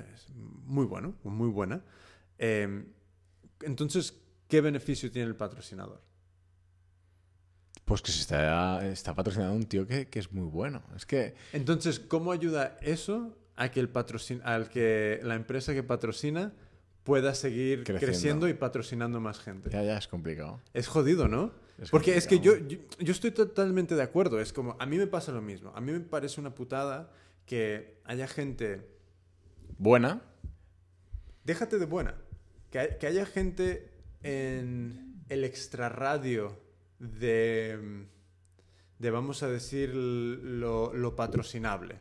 [0.00, 0.26] o, muy, ¿sabes?
[0.66, 1.82] muy bueno, muy buena.
[2.38, 2.84] Eh,
[3.62, 4.14] entonces,
[4.48, 6.00] ¿qué beneficio tiene el patrocinador?
[7.84, 10.82] Pues que se está, está patrocinando un tío que, que es muy bueno.
[10.96, 11.34] Es que...
[11.52, 16.52] Entonces, ¿cómo ayuda eso a que el patrocin al que la empresa que patrocina
[17.04, 18.06] pueda seguir Creciendo.
[18.06, 19.70] creciendo, y patrocinando más gente?
[19.70, 20.60] Ya, ya es complicado.
[20.72, 21.52] Es jodido, ¿no?
[21.78, 24.40] Es Porque es que yo, yo estoy totalmente de acuerdo.
[24.40, 25.72] Es como, a mí me pasa lo mismo.
[25.74, 27.10] A mí me parece una putada
[27.46, 28.88] que haya gente,
[29.78, 30.22] Buena.
[31.44, 32.14] déjate de buena,
[32.70, 33.90] que, que haya gente
[34.22, 36.58] en el extrarradio
[36.98, 38.06] de,
[38.98, 42.00] de, vamos a decir, lo, lo patrocinable.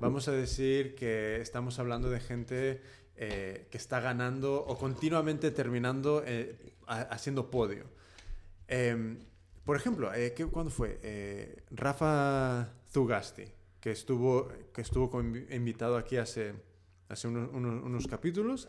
[0.00, 2.82] Vamos a decir que estamos hablando de gente
[3.16, 7.84] eh, que está ganando o continuamente terminando eh, ha- haciendo podio.
[8.68, 9.18] Eh,
[9.64, 11.64] por ejemplo, eh, ¿qué- ¿cuándo fue?
[11.72, 13.44] Rafa Zugasti,
[13.80, 16.54] que estuvo, que estuvo invitado aquí hace,
[17.10, 18.68] hace unos, unos- capítulos.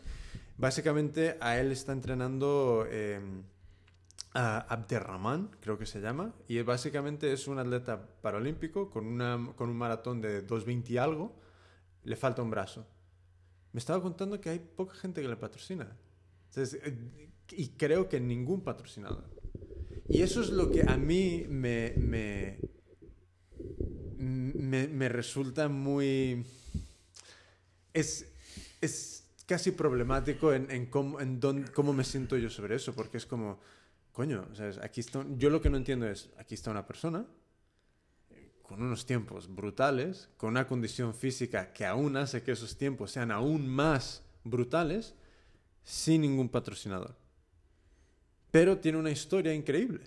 [0.58, 3.20] Básicamente a él está entrenando eh,
[4.34, 9.68] a Abderrahman, creo que se llama, y básicamente es un atleta paralímpico con, una, con
[9.70, 11.34] un maratón de 2.20 y algo,
[12.04, 12.86] le falta un brazo.
[13.72, 15.96] Me estaba contando que hay poca gente que le patrocina.
[16.56, 19.24] Eh, y creo que ningún patrocinador.
[20.08, 22.58] Y eso es lo que a mí me, me,
[24.18, 26.44] me, me resulta muy...
[27.94, 28.31] Es,
[28.82, 33.16] es casi problemático en, en, cómo, en dónde- cómo me siento yo sobre eso, porque
[33.16, 33.58] es como,
[34.12, 34.78] coño, ¿sabes?
[34.78, 37.24] Aquí está, yo lo que no entiendo es, aquí está una persona
[38.30, 43.12] eh, con unos tiempos brutales, con una condición física que aún hace que esos tiempos
[43.12, 45.14] sean aún más brutales,
[45.84, 47.14] sin ningún patrocinador.
[48.50, 50.04] Pero tiene una historia increíble.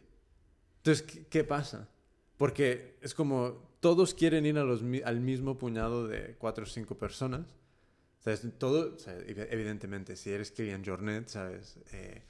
[0.78, 1.90] Entonces, ¿qué, pasa?
[2.38, 7.46] Porque es como todos quieren ir al mismo puñado de cuatro o cinco personas.
[8.26, 8.42] ¿Sabes?
[8.58, 8.98] Todo,
[9.28, 11.80] evidentemente, si eres Kylian Jornet, ¿sabes?
[11.94, 12.24] Eh,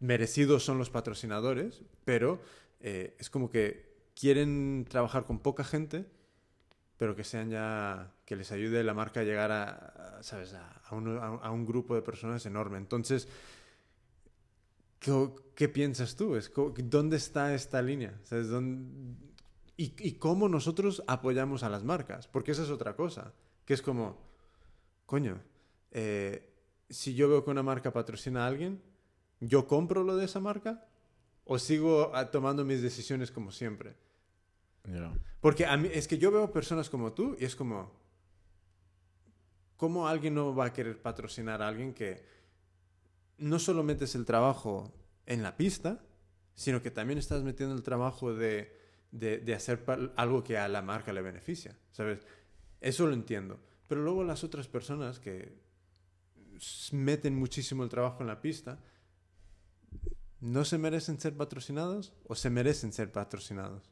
[0.00, 2.40] merecidos son los patrocinadores, pero
[2.80, 6.06] eh, es como que quieren trabajar con poca gente,
[6.98, 10.54] pero que sean ya, que les ayude la marca a llegar a, ¿sabes?
[10.54, 12.78] A, a un, a un- grupo de personas enorme.
[12.78, 13.28] Entonces,
[14.98, 16.36] ¿qué, qué piensas tú?
[16.84, 18.18] ¿Dónde está esta línea?
[18.24, 18.48] ¿Sabes?
[18.48, 19.16] ¿Dónde-
[19.76, 22.28] y, y cómo nosotros apoyamos a las marcas?
[22.28, 23.32] Porque esa es otra cosa,
[23.64, 24.18] que es como,
[25.10, 25.42] coño,
[25.90, 26.54] eh,
[26.88, 28.80] si yo veo que una marca patrocina a alguien,
[29.40, 30.86] ¿yo compro lo de esa marca?
[31.42, 33.96] ¿O sigo ah, tomando mis decisiones como siempre?
[35.40, 37.92] Porque a mí, es que yo veo personas como tú y es como,
[39.76, 42.24] ¿cómo alguien no va a querer patrocinar a alguien que
[43.36, 44.94] no solo metes el trabajo
[45.26, 46.04] en la pista,
[46.54, 48.78] sino que también estás metiendo el trabajo de,
[49.10, 49.84] de, de hacer
[50.14, 52.20] algo que a la marca le beneficia, ¿sabes?
[52.80, 53.58] Eso lo entiendo.
[53.90, 55.52] Pero luego las otras personas que
[56.92, 58.78] meten muchísimo el trabajo en la pista,
[60.40, 63.90] ¿no se merecen ser patrocinados o se merecen ser patrocinados?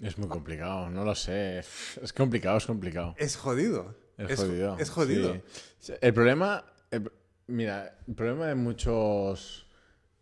[0.00, 1.58] Es muy complicado, no lo sé.
[2.02, 3.14] Es complicado, es complicado.
[3.18, 3.94] Es jodido.
[4.16, 4.78] Es, jo- jodido.
[4.78, 5.42] Es jodido.
[5.78, 5.92] sí.
[6.00, 7.12] El problema, el-
[7.46, 9.66] mira, el problema de muchos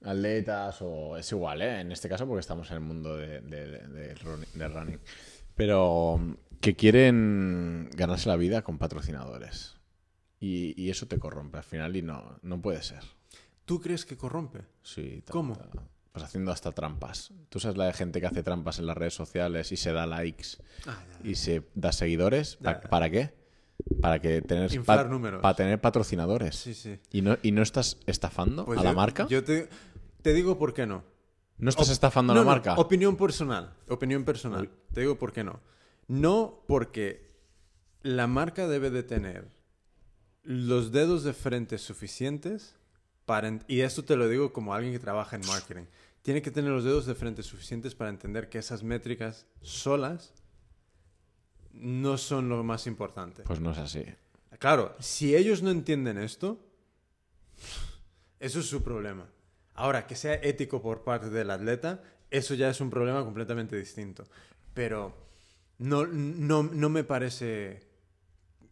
[0.03, 1.83] atletas, o es igual, ¿eh?
[1.83, 4.15] en este caso porque estamos en el mundo de, de, de-
[4.55, 4.99] de running,
[5.55, 6.21] pero
[6.67, 9.77] que quieren ganarse la vida con patrocinadores.
[10.41, 13.05] Y, y eso te corrompe al final y no, no puede ser.
[13.65, 14.63] ¿Tú crees que corrompe?
[14.83, 15.57] Sí, ¿Cómo?
[16.11, 17.33] Pues haciendo hasta trampas.
[17.51, 20.07] Tú sabes la de gente que hace trampas en las redes sociales y se da
[20.07, 20.57] likes
[20.89, 22.57] Ah, y se da seguidores.
[22.57, 22.89] ¿Pa- Ya, ya.
[22.89, 23.35] ¿Para qué?
[24.03, 25.43] Para que tener Inflar números.
[25.43, 26.57] Para tener patrocinadores.
[26.57, 26.99] Sí, sí.
[27.13, 29.29] ¿Y no, ¿Y no estás estafando Pues a la marca?
[29.29, 29.69] Yo te,
[30.21, 31.05] te digo por qué no.
[31.59, 32.75] ¿No estás estafando a la no, marca?
[32.75, 33.73] Opinión personal.
[33.89, 34.63] Opinión personal.
[34.63, 34.71] Uy.
[34.93, 35.61] Te digo por qué no.
[36.09, 37.35] No porque
[38.03, 39.51] la marca debe de tener
[40.43, 42.77] los dedos de frente suficientes
[43.25, 43.59] para...
[43.67, 45.85] Y esto te lo digo como alguien que trabaja en marketing.
[46.23, 50.35] Tiene que tener los dedos de frente suficientes para entender que esas métricas solas
[51.73, 53.43] no son lo más importante.
[53.43, 54.05] Pues no es así.
[54.59, 56.59] Claro, si ellos no entienden esto,
[58.41, 59.29] eso es su problema.
[59.75, 64.25] Ahora, que sea ético por parte del atleta, eso ya es un problema completamente distinto.
[64.73, 65.26] Pero
[65.79, 67.81] no, no, no me parece...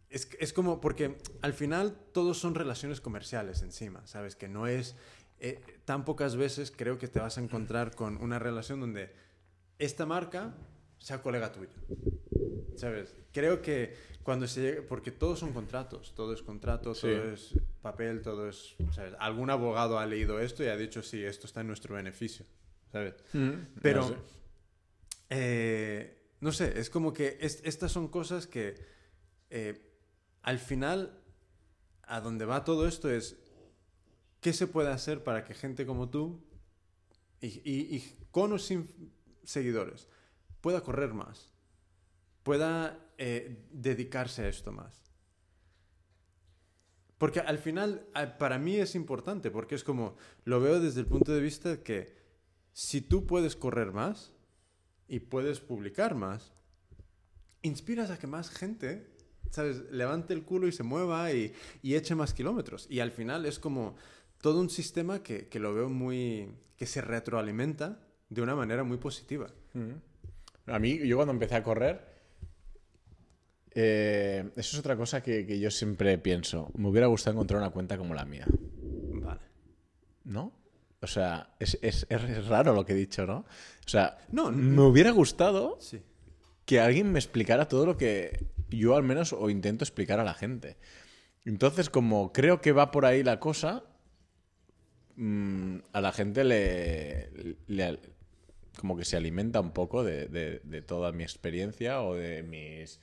[0.09, 4.35] Es, es como, porque al final todos son relaciones comerciales encima, ¿sabes?
[4.35, 4.95] Que no es...
[5.39, 9.11] eh, tan pocas veces creo que te vas a encontrar con una relación donde
[9.77, 10.55] esta marca
[10.99, 11.73] sea colega tuyo.
[12.77, 13.13] ¿Sabes?
[13.33, 13.93] Creo que
[14.23, 17.01] cuando se llega, porque todos son contratos, todo es contrato, Sí.
[17.01, 19.13] todo es papel, todo es, ¿sabes?
[19.19, 22.45] Algún abogado ha leído esto y ha dicho, sí, esto está en nuestro beneficio,
[22.91, 23.13] ¿sabes?
[23.81, 24.15] Pero, No sé.
[25.29, 26.14] eh,
[26.45, 28.75] no sé, es como que es- estas son cosas que
[29.49, 29.81] eh,
[30.43, 31.19] al final,
[32.03, 33.35] a donde va todo esto es,
[34.41, 36.45] ¿qué se puede hacer para que gente como tú,
[37.41, 39.11] y, con o sin
[39.43, 40.07] seguidores,
[40.61, 41.51] pueda correr más?
[42.43, 45.01] Pueda eh, dedicarse a esto más.
[47.17, 48.05] Porque al final,
[48.37, 52.13] para mí es importante, porque es como, lo veo desde el punto de vista que
[52.71, 54.34] si tú puedes correr más
[55.07, 56.53] y puedes publicar más,
[57.61, 59.07] inspiras a que más gente,
[59.51, 62.87] ¿sabes?, levante el culo y se mueva y, y eche más kilómetros.
[62.89, 63.95] Y al final es como
[64.41, 67.99] todo un sistema que, que lo veo muy, que se retroalimenta
[68.29, 69.47] de una manera muy positiva.
[70.67, 72.15] A mí, yo cuando empecé a correr,
[73.71, 76.71] eh, eso es otra cosa que, que yo siempre pienso.
[76.75, 78.45] Me hubiera gustado encontrar una cuenta como la mía.
[78.47, 79.41] Vale.
[80.23, 80.64] ¿No?
[81.05, 83.37] O sea, es, es- es raro lo que he dicho, ¿no?
[83.85, 86.01] O sea, No, me hubiera gustado Sí.
[86.65, 90.33] que alguien me explicara todo lo que yo al menos o intento explicar a la
[90.33, 90.77] gente.
[91.45, 93.83] Entonces, como creo que va por ahí la cosa,
[95.15, 97.29] mm, a la gente le,
[97.67, 97.99] le-
[98.79, 102.99] como que se alimenta un poco de, de- de toda mi experiencia o de mis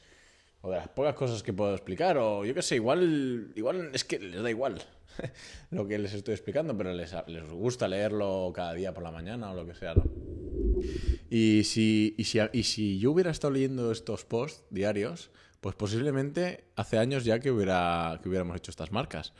[0.61, 4.05] o de las pocas cosas que puedo explicar o yo qué sé, igual igual es
[4.05, 4.82] que les da igual
[5.70, 9.50] lo que les estoy explicando, pero les, les gusta leerlo cada día por la mañana
[9.50, 10.04] o lo que sea, ¿no?
[11.30, 16.64] Y si, y, si, y si yo hubiera estado leyendo estos posts diarios, pues posiblemente
[16.76, 19.32] hace años ya que, hubiera, que hubiéramos hecho estas marcas.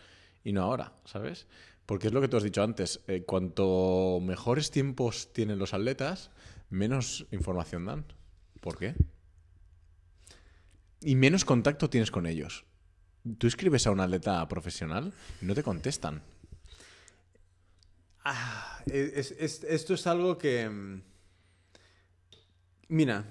[0.45, 1.47] Y no ahora, ¿sabes?
[1.85, 3.01] Porque es lo que tú has dicho antes.
[3.09, 6.31] eh, cuanto mejores tiempos tienen los atletas,
[6.71, 8.07] menos información dan.
[8.61, 8.95] ¿Por qué?
[11.01, 12.65] Y menos contacto tienes con ellos.
[13.39, 16.23] Tú escribes a un atleta profesional no te contestan.
[18.25, 20.69] Ah, es- es- esto es algo que...
[20.69, 21.03] mm,
[22.89, 23.25] Mira,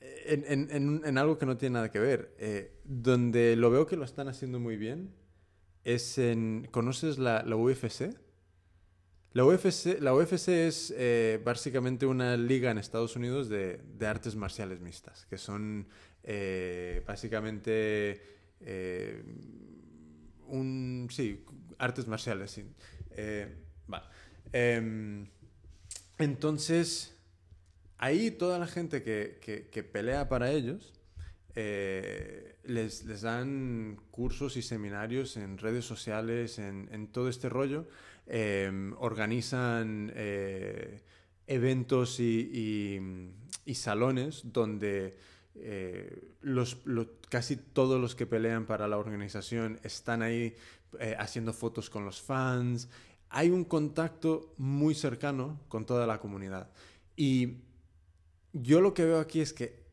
[0.00, 2.34] en, algo que no tiene nada que ver.
[2.38, 5.14] eh, donde lo veo que lo están haciendo muy bien
[5.84, 6.68] es en...
[6.70, 8.14] ¿Conoces la, la UFC?
[9.32, 14.36] La UFC, la UFC es eh, básicamente una liga en Estados Unidos de, de artes
[14.36, 15.88] marciales mixtas, que son
[16.22, 18.33] eh, básicamente
[18.64, 19.22] eh,
[20.48, 21.08] un...
[21.10, 21.44] Sí,
[21.78, 22.64] artes marciales, sí.
[23.10, 23.48] Eh.
[24.52, 25.26] Em,
[26.18, 27.16] entonces,
[27.98, 30.92] ahí toda la gente que, que- pelea para ellos
[31.56, 37.88] eh, les, dan cursos y seminarios en redes sociales, en, todo este rollo.
[38.26, 40.12] Em, organizan
[41.46, 43.00] eventos y-
[43.66, 45.16] y salones donde
[45.56, 50.54] eh, los, lo- casi todos los que pelean para la organización están ahí
[51.00, 52.88] eh, haciendo fotos con los fans.
[53.30, 56.70] Hay un contacto muy cercano con toda la comunidad.
[57.16, 57.58] Y
[58.52, 59.84] yo lo que veo aquí es que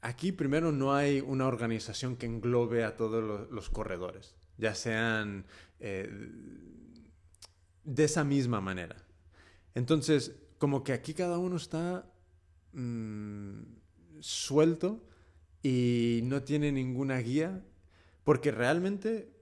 [0.00, 5.44] aquí primero no hay una organización que englobe a todos los, los corredores, ya sean
[5.80, 6.08] eh,
[7.84, 8.96] de esa misma manera.
[9.74, 12.10] Entonces, como que aquí cada uno está
[12.72, 13.60] mm,
[14.20, 15.04] suelto
[15.62, 17.64] y no tiene ninguna guía,
[18.24, 19.32] porque realmente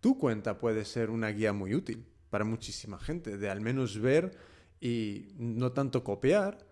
[0.00, 4.36] tu cuenta puede ser una guía muy útil para muchísima gente, de al menos ver
[4.80, 6.66] y no tanto copiar,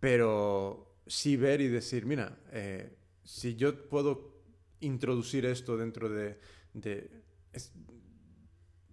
[0.00, 4.36] pero sí ver y decir, mira, eh, si yo puedo
[4.80, 6.38] introducir esto dentro de,
[6.74, 7.10] de,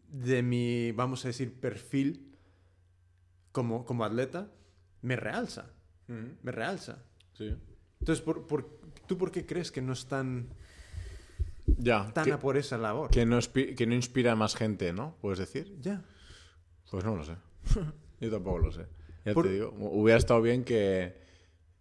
[0.07, 2.35] de mi, vamos a decir, perfil
[3.51, 4.51] como, como atleta,
[5.01, 5.71] me realza,
[6.07, 7.03] me realza.
[7.33, 7.55] Sí.
[7.99, 10.47] Entonces, por, por- ¿tú por qué crees que no están
[11.77, 12.11] Ya.
[12.13, 13.09] tan que, a por esa labor?
[13.09, 15.15] que no que no inspira a más gente, ¿no?
[15.21, 15.75] ¿Puedes decir?
[15.81, 16.03] Ya.
[16.91, 17.35] Pues no lo sé.
[18.19, 18.85] Yo tampoco lo sé.
[19.25, 21.15] Ya Por- te digo, hubiera estado bien que,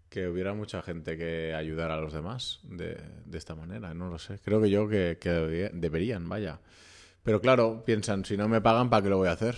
[0.08, 2.96] que hubiera mucha gente que ayudara a los demás de,
[3.26, 3.92] de esta manera.
[3.94, 4.38] No lo sé.
[4.44, 6.60] Creo que yo que, que debería- deberían, vaya.
[7.24, 9.56] Pero claro, piensan, si no me pagan, ¿para qué lo voy a hacer?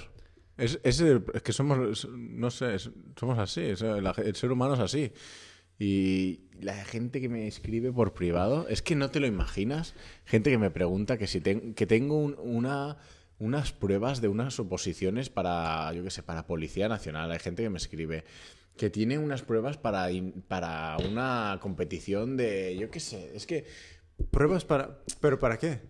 [0.56, 3.74] Es, es, el- es que somos, no sé, es- somos así.
[3.80, 5.12] la- el ser humano es así.
[5.78, 9.94] Y la gente que me escribe por privado, es que no te lo imaginas.
[10.24, 12.98] Gente que me pregunta que si ten- que tengo un- una,
[13.38, 17.30] unas pruebas de unas oposiciones para, yo qué sé, para Policía Nacional.
[17.32, 18.24] Hay gente que me escribe
[18.76, 20.08] que tiene unas pruebas para,
[20.48, 23.64] para una competición de, yo qué sé, es que...
[24.30, 25.00] Pruebas para...
[25.20, 25.80] ¿Pero para qué?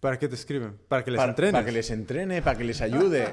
[0.00, 0.78] ¿Para qué te escriben?
[0.88, 1.52] ¿Para que les para, entrenes?
[1.52, 3.26] para que les entrene, para que les ayude.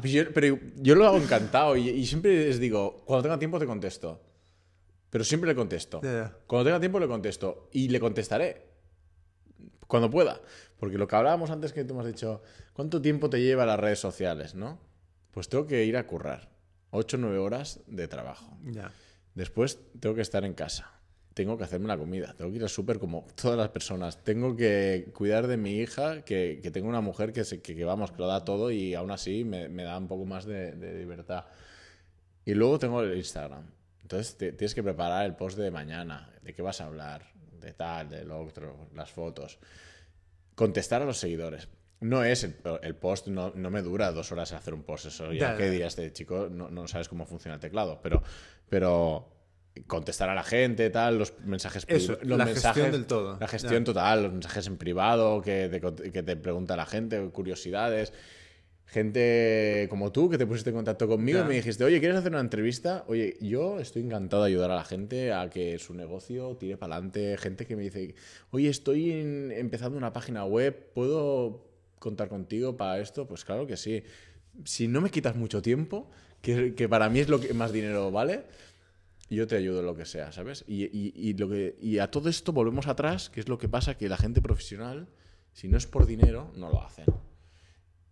[0.00, 3.58] Pues yo- pero yo lo hago encantado y, y siempre les digo, cuando tenga tiempo
[3.60, 4.20] te contesto.
[5.10, 6.00] Pero siempre le contesto.
[6.02, 6.36] Ya.
[6.46, 7.68] Cuando tenga tiempo le contesto.
[7.72, 8.66] Y le contestaré.
[9.86, 10.40] Cuando pueda.
[10.78, 12.42] Porque lo que hablábamos antes que tú me has dicho,
[12.74, 14.78] ¿cuánto tiempo te lleva las redes sociales, no?
[15.32, 16.50] Pues tengo que ir a currar.
[16.90, 18.56] 8 o 9 horas de trabajo.
[18.64, 18.92] Ya.
[19.34, 20.92] Después tengo que estar en casa.
[21.34, 22.34] Tengo que hacerme la comida.
[22.36, 24.22] Tengo que ir al súper como todas las personas.
[24.24, 27.84] Tengo que cuidar de mi hija, que, que tengo una mujer que, se- que, que,
[27.84, 30.72] vamos, que lo da todo y aún así me, me da un poco más de,
[30.72, 31.44] de libertad.
[32.44, 33.70] Y luego tengo el Instagram.
[34.08, 37.30] Entonces te- tienes que preparar el post de mañana, de qué vas a hablar,
[37.60, 39.58] de tal, de lo otro, las fotos.
[40.54, 41.68] Contestar a los seguidores.
[42.00, 45.04] No es el, el post, no, no me dura dos horas hacer un post.
[45.06, 45.64] Eso ya, ya.
[45.66, 48.00] diría este chico, no, no sabes cómo funciona el teclado.
[48.02, 48.22] Pero,
[48.70, 49.28] pero
[49.86, 53.36] contestar a la gente, tal, los mensajes Eso, los la mensajes, gestión del todo.
[53.38, 53.84] La gestión Ya.
[53.84, 58.14] total, los mensajes en privado que te, que te pregunta la gente, curiosidades.
[58.90, 62.32] Gente como tú que te pusiste en contacto conmigo y me dijiste, oye, ¿quieres hacer
[62.32, 63.04] una entrevista?
[63.06, 66.94] Oye, yo estoy encantado de ayudar a la gente a que su negocio tire para
[66.96, 67.36] adelante.
[67.36, 68.14] Gente que me dice,
[68.50, 71.66] oye, estoy en- empezando una página web, ¿puedo
[71.98, 73.26] contar contigo para esto?
[73.28, 74.02] Pues claro que sí.
[74.64, 76.10] Si no me quitas mucho tiempo,
[76.40, 78.44] que, que para mí es lo que más dinero vale,
[79.28, 80.64] yo te ayudo en lo que sea, ¿sabes?
[80.66, 83.68] Y, y- y lo que, y a todo esto volvemos atrás, que es lo que
[83.68, 85.08] pasa, que la gente profesional,
[85.52, 87.04] si no es por dinero, no lo hacen.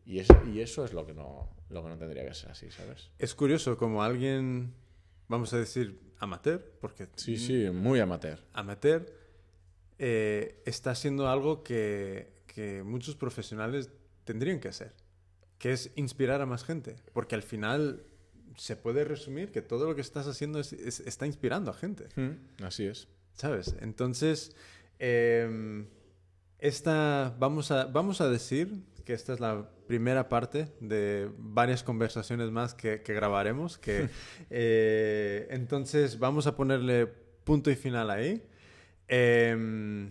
[0.06, 2.70] Y, es, y eso es lo que, no, lo que no tendría que ser así,
[2.70, 3.10] ¿sabes?
[3.18, 4.72] Es curioso como alguien,
[5.28, 8.38] vamos a decir, amateur, porque Sí, sí, muy amateur.
[8.52, 9.04] amateur
[9.98, 13.90] eh, está haciendo algo que, que muchos profesionales
[14.24, 14.92] tendrían que hacer,
[15.58, 18.04] que es inspirar a más gente, porque al final
[18.56, 22.08] se puede resumir que todo lo que estás haciendo es- es- está inspirando a gente.
[22.62, 23.08] Así es.
[23.34, 23.74] ¿Sabes?
[23.80, 24.54] Entonces,
[25.00, 25.84] eh,
[26.58, 32.50] esta, vamos, a, vamos a decir que esta es la primera parte de varias conversaciones
[32.50, 33.78] más que, que grabaremos.
[33.78, 34.08] Que,
[34.50, 38.42] eh, entonces, vamos a ponerle punto y final ahí.
[39.08, 40.10] Eh,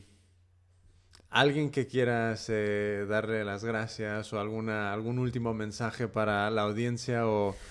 [1.30, 7.28] ¿Alguien que quieras eh, darle las gracias o alguna, algún último mensaje para la audiencia
[7.28, 7.56] o...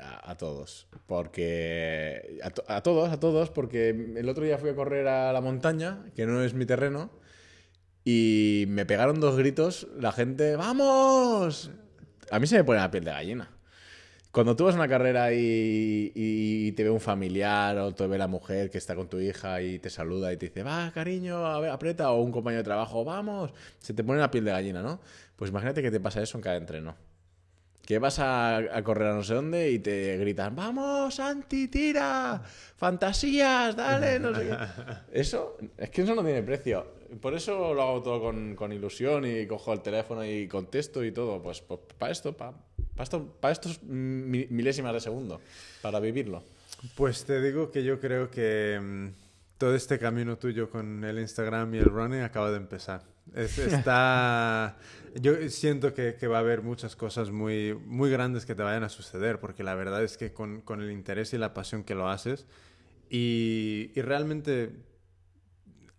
[0.00, 0.86] A, a todos.
[1.06, 2.38] Porque.
[2.42, 5.40] A, to- a todos, a todos, porque el otro día fui a correr a la
[5.42, 7.10] montaña, que no es mi terreno,
[8.10, 9.86] y me pegaron dos gritos.
[10.00, 11.70] La gente, ¡vamos!
[12.30, 13.50] A mí se me pone la piel de gallina.
[14.32, 18.16] Cuando tú vas a una carrera y, y te ve un familiar o te ve
[18.16, 21.44] la mujer que está con tu hija y te saluda y te dice, va, cariño,
[21.44, 24.52] a ver, aprieta, o un compañero de trabajo, vamos, se te pone la piel de
[24.52, 25.00] gallina, ¿no?
[25.36, 26.96] Pues imagínate que te pasa eso en cada entreno.
[27.88, 32.42] Que vas a, a correr a no sé dónde y te gritan, vamos, Santi, tira,
[32.76, 34.56] fantasías, dale, no sé qué.
[35.20, 36.86] Eso, es que eso no tiene precio.
[37.22, 41.12] Por eso lo hago todo con, con ilusión y cojo el teléfono y contesto y
[41.12, 41.42] todo.
[41.42, 41.62] Pues,
[41.98, 42.52] para esto, para
[43.00, 45.40] esto, pa estos mi- milésimas de segundo,
[45.80, 46.42] para vivirlo.
[46.94, 49.06] Pues te digo que yo creo que mm,
[49.56, 53.00] todo este camino tuyo con el Instagram y el running acaba de empezar.
[53.34, 54.78] Es- está...
[55.20, 58.84] yo siento que, que va a haber muchas cosas muy, muy grandes que te vayan
[58.84, 61.94] a suceder, porque la verdad es que con, con el interés y la pasión que
[61.94, 62.46] lo haces,
[63.10, 64.72] y, y realmente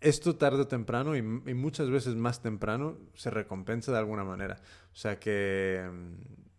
[0.02, 4.62] esto tarde o temprano, y, y muchas veces más temprano, se recompensa de alguna manera.
[4.94, 5.90] O sea que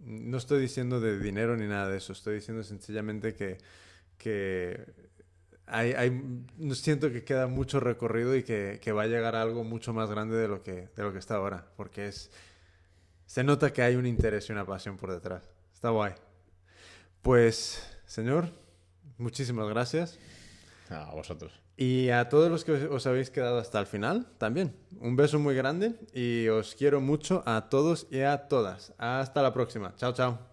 [0.01, 3.59] mm, no estoy diciendo de dinero ni nada de eso, estoy diciendo sencillamente que,
[4.19, 5.10] que
[5.71, 6.11] hay, hay,
[6.59, 9.93] no siento que queda mucho recorrido y que, que va a llegar a algo mucho
[9.93, 12.31] más grande de lo que, de lo que está ahora, porque es,
[13.27, 15.49] se nota que hay un interés y una pasión por detrás.
[15.73, 16.13] Está guay.
[17.23, 18.49] Pues, señor,
[19.19, 20.19] muchísimas gracias.
[20.89, 21.53] A vosotros.
[21.77, 24.77] Y a todos los que os habéis quedado hasta el final, también.
[24.99, 28.93] Un beso muy grande y os quiero mucho a todos y a todas.
[28.99, 29.95] Hasta la próxima.
[29.97, 30.50] Chao, chao.